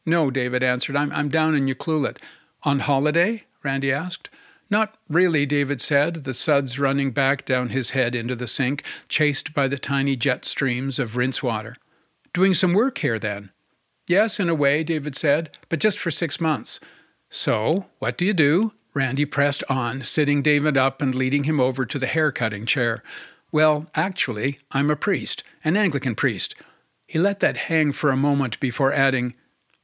No, 0.05 0.29
David 0.29 0.61
answered. 0.61 0.95
I'm, 0.95 1.11
I'm 1.11 1.29
down 1.29 1.55
in 1.55 1.65
Ucluelet. 1.65 2.17
On 2.63 2.79
holiday? 2.79 3.43
Randy 3.63 3.91
asked. 3.91 4.29
Not 4.69 4.95
really, 5.09 5.45
David 5.45 5.81
said, 5.81 6.25
the 6.25 6.33
suds 6.33 6.77
running 6.77 7.11
back 7.11 7.45
down 7.45 7.69
his 7.69 7.91
head 7.91 8.13
into 8.13 8.35
the 8.35 8.47
sink, 8.47 8.83
chased 9.07 9.53
by 9.53 9.67
the 9.67 9.79
tiny 9.79 10.15
jet 10.15 10.45
streams 10.45 10.99
of 10.99 11.17
rinse 11.17 11.41
water. 11.41 11.75
Doing 12.33 12.53
some 12.53 12.73
work 12.73 12.99
here, 12.99 13.17
then? 13.17 13.49
Yes, 14.07 14.39
in 14.39 14.49
a 14.49 14.55
way, 14.55 14.83
David 14.83 15.15
said, 15.15 15.57
but 15.69 15.79
just 15.79 15.97
for 15.97 16.11
six 16.11 16.39
months. 16.39 16.79
So, 17.29 17.85
what 17.99 18.17
do 18.17 18.25
you 18.25 18.33
do? 18.33 18.73
Randy 18.93 19.25
pressed 19.25 19.63
on, 19.69 20.03
sitting 20.03 20.41
David 20.41 20.77
up 20.77 21.01
and 21.01 21.15
leading 21.15 21.45
him 21.45 21.59
over 21.59 21.85
to 21.85 21.99
the 21.99 22.07
hair 22.07 22.31
cutting 22.31 22.65
chair. 22.65 23.03
Well, 23.51 23.87
actually, 23.95 24.59
I'm 24.71 24.91
a 24.91 24.95
priest, 24.95 25.43
an 25.63 25.77
Anglican 25.77 26.15
priest. 26.15 26.55
He 27.07 27.17
let 27.17 27.39
that 27.39 27.57
hang 27.57 27.91
for 27.91 28.11
a 28.11 28.17
moment 28.17 28.59
before 28.59 28.93
adding, 28.93 29.35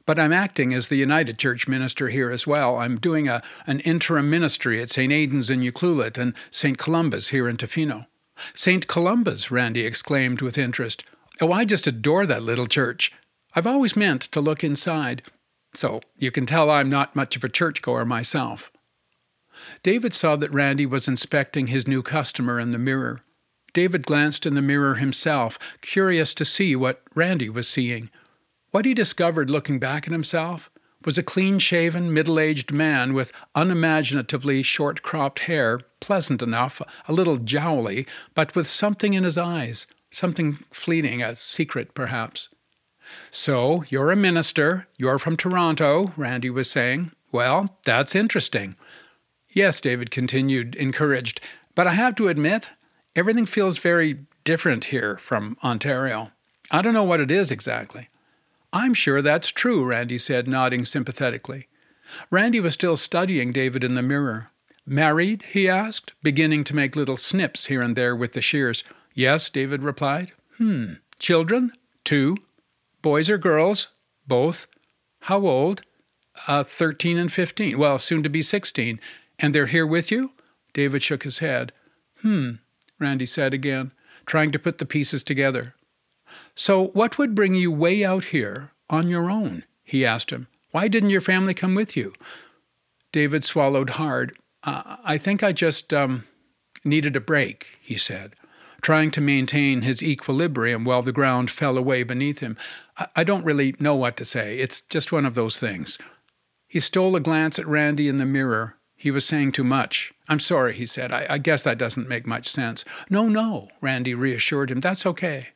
but 0.06 0.18
I'm 0.18 0.32
acting 0.32 0.72
as 0.72 0.88
the 0.88 0.96
United 0.96 1.38
Church 1.38 1.68
minister 1.68 2.08
here 2.08 2.30
as 2.30 2.46
well. 2.46 2.78
I'm 2.78 2.98
doing 2.98 3.28
a, 3.28 3.42
an 3.66 3.80
interim 3.80 4.30
ministry 4.30 4.80
at 4.80 4.90
St. 4.90 5.12
Aidan's 5.12 5.50
in 5.50 5.60
Ucluelet 5.60 6.16
and 6.16 6.32
St. 6.50 6.78
Columba's 6.78 7.28
here 7.28 7.48
in 7.48 7.56
Tofino. 7.56 8.06
St. 8.54 8.86
Columba's, 8.86 9.50
Randy 9.50 9.84
exclaimed 9.84 10.40
with 10.40 10.56
interest. 10.56 11.02
Oh, 11.40 11.52
I 11.52 11.64
just 11.64 11.86
adore 11.86 12.24
that 12.26 12.42
little 12.42 12.66
church. 12.66 13.12
I've 13.54 13.66
always 13.66 13.96
meant 13.96 14.22
to 14.22 14.40
look 14.40 14.62
inside, 14.62 15.22
so 15.74 16.00
you 16.16 16.30
can 16.30 16.46
tell 16.46 16.70
I'm 16.70 16.88
not 16.88 17.16
much 17.16 17.36
of 17.36 17.44
a 17.44 17.48
churchgoer 17.48 18.04
myself. 18.04 18.70
David 19.82 20.14
saw 20.14 20.36
that 20.36 20.52
Randy 20.52 20.86
was 20.86 21.08
inspecting 21.08 21.66
his 21.66 21.88
new 21.88 22.02
customer 22.02 22.60
in 22.60 22.70
the 22.70 22.78
mirror. 22.78 23.22
David 23.72 24.06
glanced 24.06 24.46
in 24.46 24.54
the 24.54 24.62
mirror 24.62 24.94
himself, 24.94 25.58
curious 25.80 26.32
to 26.34 26.44
see 26.44 26.76
what 26.76 27.02
Randy 27.14 27.48
was 27.48 27.68
seeing. 27.68 28.10
What 28.70 28.84
he 28.84 28.94
discovered 28.94 29.50
looking 29.50 29.78
back 29.78 30.06
at 30.06 30.12
himself 30.12 30.70
was 31.04 31.16
a 31.16 31.22
clean 31.22 31.58
shaven, 31.58 32.12
middle 32.12 32.38
aged 32.38 32.72
man 32.72 33.14
with 33.14 33.32
unimaginatively 33.54 34.62
short 34.64 35.02
cropped 35.02 35.40
hair, 35.40 35.80
pleasant 36.00 36.42
enough, 36.42 36.82
a 37.06 37.12
little 37.12 37.36
jowly, 37.38 38.06
but 38.34 38.54
with 38.56 38.66
something 38.66 39.14
in 39.14 39.22
his 39.22 39.38
eyes, 39.38 39.86
something 40.10 40.58
fleeting, 40.72 41.22
a 41.22 41.36
secret 41.36 41.94
perhaps. 41.94 42.48
So, 43.30 43.84
you're 43.88 44.10
a 44.10 44.16
minister, 44.16 44.88
you're 44.96 45.20
from 45.20 45.36
Toronto, 45.36 46.12
Randy 46.16 46.50
was 46.50 46.68
saying. 46.68 47.12
Well, 47.30 47.78
that's 47.84 48.16
interesting. 48.16 48.74
Yes, 49.48 49.80
David 49.80 50.10
continued, 50.10 50.74
encouraged, 50.74 51.40
but 51.76 51.86
I 51.86 51.94
have 51.94 52.16
to 52.16 52.28
admit, 52.28 52.70
everything 53.14 53.46
feels 53.46 53.78
very 53.78 54.26
different 54.42 54.86
here 54.86 55.16
from 55.18 55.56
Ontario. 55.62 56.32
I 56.70 56.82
don't 56.82 56.94
know 56.94 57.04
what 57.04 57.20
it 57.20 57.30
is 57.30 57.52
exactly. 57.52 58.08
I'm 58.76 58.92
sure 58.92 59.22
that's 59.22 59.48
true, 59.48 59.86
Randy 59.86 60.18
said, 60.18 60.46
nodding 60.46 60.84
sympathetically. 60.84 61.66
Randy 62.30 62.60
was 62.60 62.74
still 62.74 62.98
studying 62.98 63.50
David 63.50 63.82
in 63.82 63.94
the 63.94 64.02
mirror. 64.02 64.50
Married? 64.84 65.44
he 65.54 65.66
asked, 65.66 66.12
beginning 66.22 66.62
to 66.64 66.76
make 66.76 66.94
little 66.94 67.16
snips 67.16 67.66
here 67.66 67.80
and 67.80 67.96
there 67.96 68.14
with 68.14 68.34
the 68.34 68.42
shears. 68.42 68.84
Yes, 69.14 69.48
David 69.48 69.82
replied. 69.82 70.32
Hmm. 70.58 70.94
Children? 71.18 71.72
Two. 72.04 72.36
Boys 73.00 73.30
or 73.30 73.38
girls? 73.38 73.88
Both. 74.28 74.66
How 75.20 75.46
old? 75.46 75.80
Uh, 76.46 76.62
13 76.62 77.16
and 77.16 77.32
15. 77.32 77.78
Well, 77.78 77.98
soon 77.98 78.22
to 78.24 78.28
be 78.28 78.42
16. 78.42 79.00
And 79.38 79.54
they're 79.54 79.66
here 79.68 79.86
with 79.86 80.10
you? 80.10 80.32
David 80.74 81.02
shook 81.02 81.22
his 81.22 81.38
head. 81.38 81.72
Hmm, 82.20 82.56
Randy 82.98 83.24
said 83.24 83.54
again, 83.54 83.92
trying 84.26 84.52
to 84.52 84.58
put 84.58 84.76
the 84.76 84.84
pieces 84.84 85.24
together. 85.24 85.74
So, 86.54 86.88
what 86.88 87.18
would 87.18 87.34
bring 87.34 87.54
you 87.54 87.70
way 87.70 88.04
out 88.04 88.24
here 88.24 88.70
on 88.88 89.08
your 89.08 89.30
own? 89.30 89.64
he 89.84 90.04
asked 90.04 90.30
him. 90.30 90.48
Why 90.72 90.88
didn't 90.88 91.10
your 91.10 91.20
family 91.20 91.54
come 91.54 91.74
with 91.74 91.96
you? 91.96 92.12
David 93.12 93.44
swallowed 93.44 93.90
hard. 93.90 94.36
Uh, 94.62 94.96
I 95.04 95.16
think 95.16 95.42
I 95.42 95.52
just 95.52 95.94
um, 95.94 96.24
needed 96.84 97.16
a 97.16 97.20
break, 97.20 97.78
he 97.80 97.96
said, 97.96 98.34
trying 98.82 99.10
to 99.12 99.20
maintain 99.20 99.82
his 99.82 100.02
equilibrium 100.02 100.84
while 100.84 101.02
the 101.02 101.12
ground 101.12 101.50
fell 101.50 101.78
away 101.78 102.02
beneath 102.02 102.40
him. 102.40 102.56
I, 102.98 103.06
I 103.16 103.24
don't 103.24 103.44
really 103.44 103.74
know 103.78 103.94
what 103.94 104.16
to 104.18 104.24
say. 104.24 104.58
It's 104.58 104.80
just 104.80 105.12
one 105.12 105.24
of 105.24 105.34
those 105.34 105.58
things. 105.58 105.98
He 106.66 106.80
stole 106.80 107.16
a 107.16 107.20
glance 107.20 107.58
at 107.58 107.66
Randy 107.66 108.08
in 108.08 108.18
the 108.18 108.26
mirror. 108.26 108.76
He 108.96 109.10
was 109.10 109.24
saying 109.24 109.52
too 109.52 109.64
much. 109.64 110.12
I'm 110.28 110.40
sorry, 110.40 110.74
he 110.74 110.86
said. 110.86 111.12
I, 111.12 111.26
I 111.30 111.38
guess 111.38 111.62
that 111.62 111.78
doesn't 111.78 112.08
make 112.08 112.26
much 112.26 112.48
sense. 112.48 112.84
No, 113.08 113.28
no, 113.28 113.68
Randy 113.80 114.14
reassured 114.14 114.70
him. 114.70 114.80
That's 114.80 115.06
okay. 115.06 115.50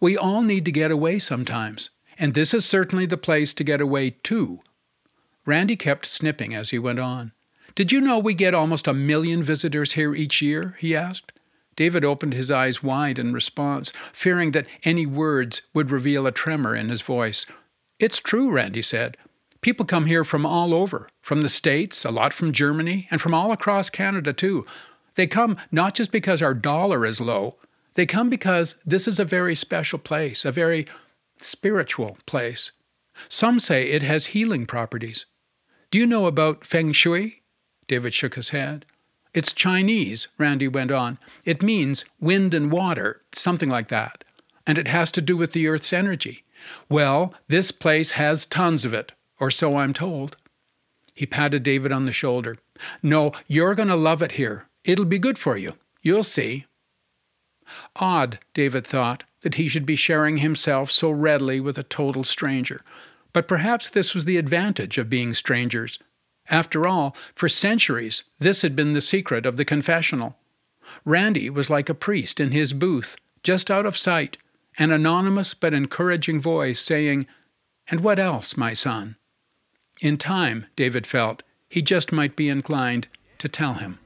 We 0.00 0.16
all 0.16 0.42
need 0.42 0.64
to 0.64 0.72
get 0.72 0.90
away 0.90 1.18
sometimes, 1.18 1.90
and 2.18 2.34
this 2.34 2.54
is 2.54 2.64
certainly 2.64 3.06
the 3.06 3.16
place 3.16 3.52
to 3.54 3.64
get 3.64 3.80
away 3.80 4.10
to. 4.24 4.60
Randy 5.46 5.76
kept 5.76 6.06
snipping 6.06 6.54
as 6.54 6.70
he 6.70 6.78
went 6.78 6.98
on. 6.98 7.32
Did 7.74 7.90
you 7.90 8.00
know 8.00 8.18
we 8.18 8.34
get 8.34 8.54
almost 8.54 8.86
a 8.86 8.94
million 8.94 9.42
visitors 9.42 9.92
here 9.92 10.14
each 10.14 10.40
year? 10.40 10.76
he 10.78 10.94
asked. 10.94 11.32
David 11.76 12.04
opened 12.04 12.34
his 12.34 12.50
eyes 12.50 12.82
wide 12.82 13.18
in 13.18 13.32
response, 13.32 13.92
fearing 14.12 14.52
that 14.52 14.66
any 14.84 15.06
words 15.06 15.62
would 15.72 15.90
reveal 15.90 16.26
a 16.26 16.32
tremor 16.32 16.76
in 16.76 16.88
his 16.88 17.02
voice. 17.02 17.46
It's 17.98 18.20
true, 18.20 18.50
Randy 18.50 18.82
said. 18.82 19.16
People 19.60 19.86
come 19.86 20.06
here 20.06 20.24
from 20.24 20.46
all 20.46 20.72
over, 20.72 21.08
from 21.20 21.42
the 21.42 21.48
States, 21.48 22.04
a 22.04 22.10
lot 22.10 22.32
from 22.32 22.52
Germany, 22.52 23.08
and 23.10 23.20
from 23.20 23.34
all 23.34 23.50
across 23.50 23.90
Canada, 23.90 24.32
too. 24.32 24.64
They 25.14 25.26
come 25.26 25.56
not 25.72 25.94
just 25.94 26.12
because 26.12 26.42
our 26.42 26.54
dollar 26.54 27.04
is 27.04 27.20
low, 27.20 27.56
they 27.94 28.06
come 28.06 28.28
because 28.28 28.74
this 28.84 29.08
is 29.08 29.18
a 29.18 29.24
very 29.24 29.54
special 29.54 29.98
place, 29.98 30.44
a 30.44 30.52
very 30.52 30.86
spiritual 31.36 32.18
place. 32.26 32.72
Some 33.28 33.58
say 33.58 33.88
it 33.88 34.02
has 34.02 34.26
healing 34.26 34.66
properties. 34.66 35.26
Do 35.90 35.98
you 35.98 36.06
know 36.06 36.26
about 36.26 36.66
Feng 36.66 36.92
Shui? 36.92 37.42
David 37.86 38.14
shook 38.14 38.34
his 38.34 38.50
head. 38.50 38.84
It's 39.32 39.52
Chinese, 39.52 40.28
Randy 40.38 40.68
went 40.68 40.90
on. 40.90 41.18
It 41.44 41.62
means 41.62 42.04
wind 42.20 42.54
and 42.54 42.70
water, 42.70 43.22
something 43.32 43.68
like 43.68 43.88
that. 43.88 44.24
And 44.66 44.78
it 44.78 44.88
has 44.88 45.10
to 45.12 45.20
do 45.20 45.36
with 45.36 45.52
the 45.52 45.68
Earth's 45.68 45.92
energy. 45.92 46.44
Well, 46.88 47.34
this 47.48 47.70
place 47.70 48.12
has 48.12 48.46
tons 48.46 48.84
of 48.84 48.94
it, 48.94 49.12
or 49.38 49.50
so 49.50 49.76
I'm 49.76 49.92
told. 49.92 50.36
He 51.14 51.26
patted 51.26 51.62
David 51.62 51.92
on 51.92 52.06
the 52.06 52.12
shoulder. 52.12 52.58
No, 53.02 53.32
you're 53.46 53.74
going 53.74 53.88
to 53.88 53.96
love 53.96 54.22
it 54.22 54.32
here. 54.32 54.66
It'll 54.84 55.04
be 55.04 55.18
good 55.18 55.38
for 55.38 55.56
you. 55.56 55.74
You'll 56.02 56.24
see. 56.24 56.66
Odd, 57.96 58.38
David 58.52 58.86
thought, 58.86 59.24
that 59.42 59.56
he 59.56 59.68
should 59.68 59.86
be 59.86 59.96
sharing 59.96 60.38
himself 60.38 60.90
so 60.90 61.10
readily 61.10 61.60
with 61.60 61.78
a 61.78 61.82
total 61.82 62.24
stranger. 62.24 62.80
But 63.32 63.48
perhaps 63.48 63.90
this 63.90 64.14
was 64.14 64.24
the 64.24 64.36
advantage 64.36 64.96
of 64.98 65.10
being 65.10 65.34
strangers. 65.34 65.98
After 66.48 66.86
all, 66.86 67.16
for 67.34 67.48
centuries, 67.48 68.24
this 68.38 68.62
had 68.62 68.76
been 68.76 68.92
the 68.92 69.00
secret 69.00 69.46
of 69.46 69.56
the 69.56 69.64
confessional. 69.64 70.36
Randy 71.04 71.48
was 71.48 71.70
like 71.70 71.88
a 71.88 71.94
priest 71.94 72.40
in 72.40 72.50
his 72.50 72.72
booth, 72.72 73.16
just 73.42 73.70
out 73.70 73.86
of 73.86 73.96
sight, 73.96 74.36
an 74.78 74.90
anonymous 74.90 75.54
but 75.54 75.74
encouraging 75.74 76.40
voice 76.40 76.80
saying, 76.80 77.26
And 77.88 78.00
what 78.00 78.18
else, 78.18 78.56
my 78.56 78.74
son? 78.74 79.16
In 80.00 80.16
time, 80.16 80.66
David 80.76 81.06
felt, 81.06 81.42
he 81.68 81.80
just 81.82 82.12
might 82.12 82.36
be 82.36 82.48
inclined 82.48 83.08
to 83.38 83.48
tell 83.48 83.74
him. 83.74 83.98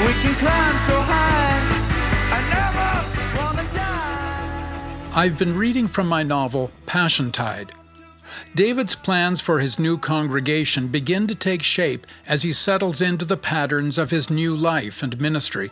We 0.00 0.12
can 0.14 0.34
climb 0.36 0.78
so 0.86 0.98
high. 1.02 1.60
I 2.32 2.40
never 2.56 3.38
wanna 3.38 3.68
die. 3.74 5.10
I've 5.14 5.36
been 5.36 5.54
reading 5.54 5.88
from 5.88 6.08
my 6.08 6.22
novel 6.22 6.70
Passiontide. 6.86 7.72
David's 8.54 8.94
plans 8.94 9.42
for 9.42 9.60
his 9.60 9.78
new 9.78 9.98
congregation 9.98 10.88
begin 10.88 11.26
to 11.26 11.34
take 11.34 11.62
shape 11.62 12.06
as 12.26 12.44
he 12.44 12.52
settles 12.52 13.02
into 13.02 13.26
the 13.26 13.36
patterns 13.36 13.98
of 13.98 14.10
his 14.10 14.30
new 14.30 14.56
life 14.56 15.02
and 15.02 15.20
ministry. 15.20 15.70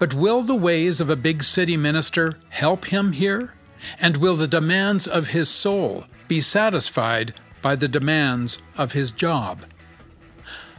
But 0.00 0.12
will 0.12 0.42
the 0.42 0.56
ways 0.56 1.00
of 1.00 1.08
a 1.08 1.14
big 1.14 1.44
city 1.44 1.76
minister 1.76 2.32
help 2.48 2.86
him 2.86 3.12
here? 3.12 3.52
And 4.00 4.16
will 4.16 4.34
the 4.34 4.48
demands 4.48 5.06
of 5.06 5.28
his 5.28 5.48
soul 5.48 6.06
be 6.26 6.40
satisfied 6.40 7.34
by 7.62 7.76
the 7.76 7.86
demands 7.86 8.58
of 8.76 8.90
his 8.90 9.12
job? 9.12 9.64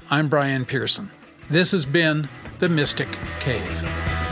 I'm 0.09 0.27
Brian 0.27 0.65
Pearson. 0.65 1.11
This 1.49 1.71
has 1.71 1.85
been 1.85 2.27
The 2.59 2.69
Mystic 2.69 3.09
Cave. 3.39 4.22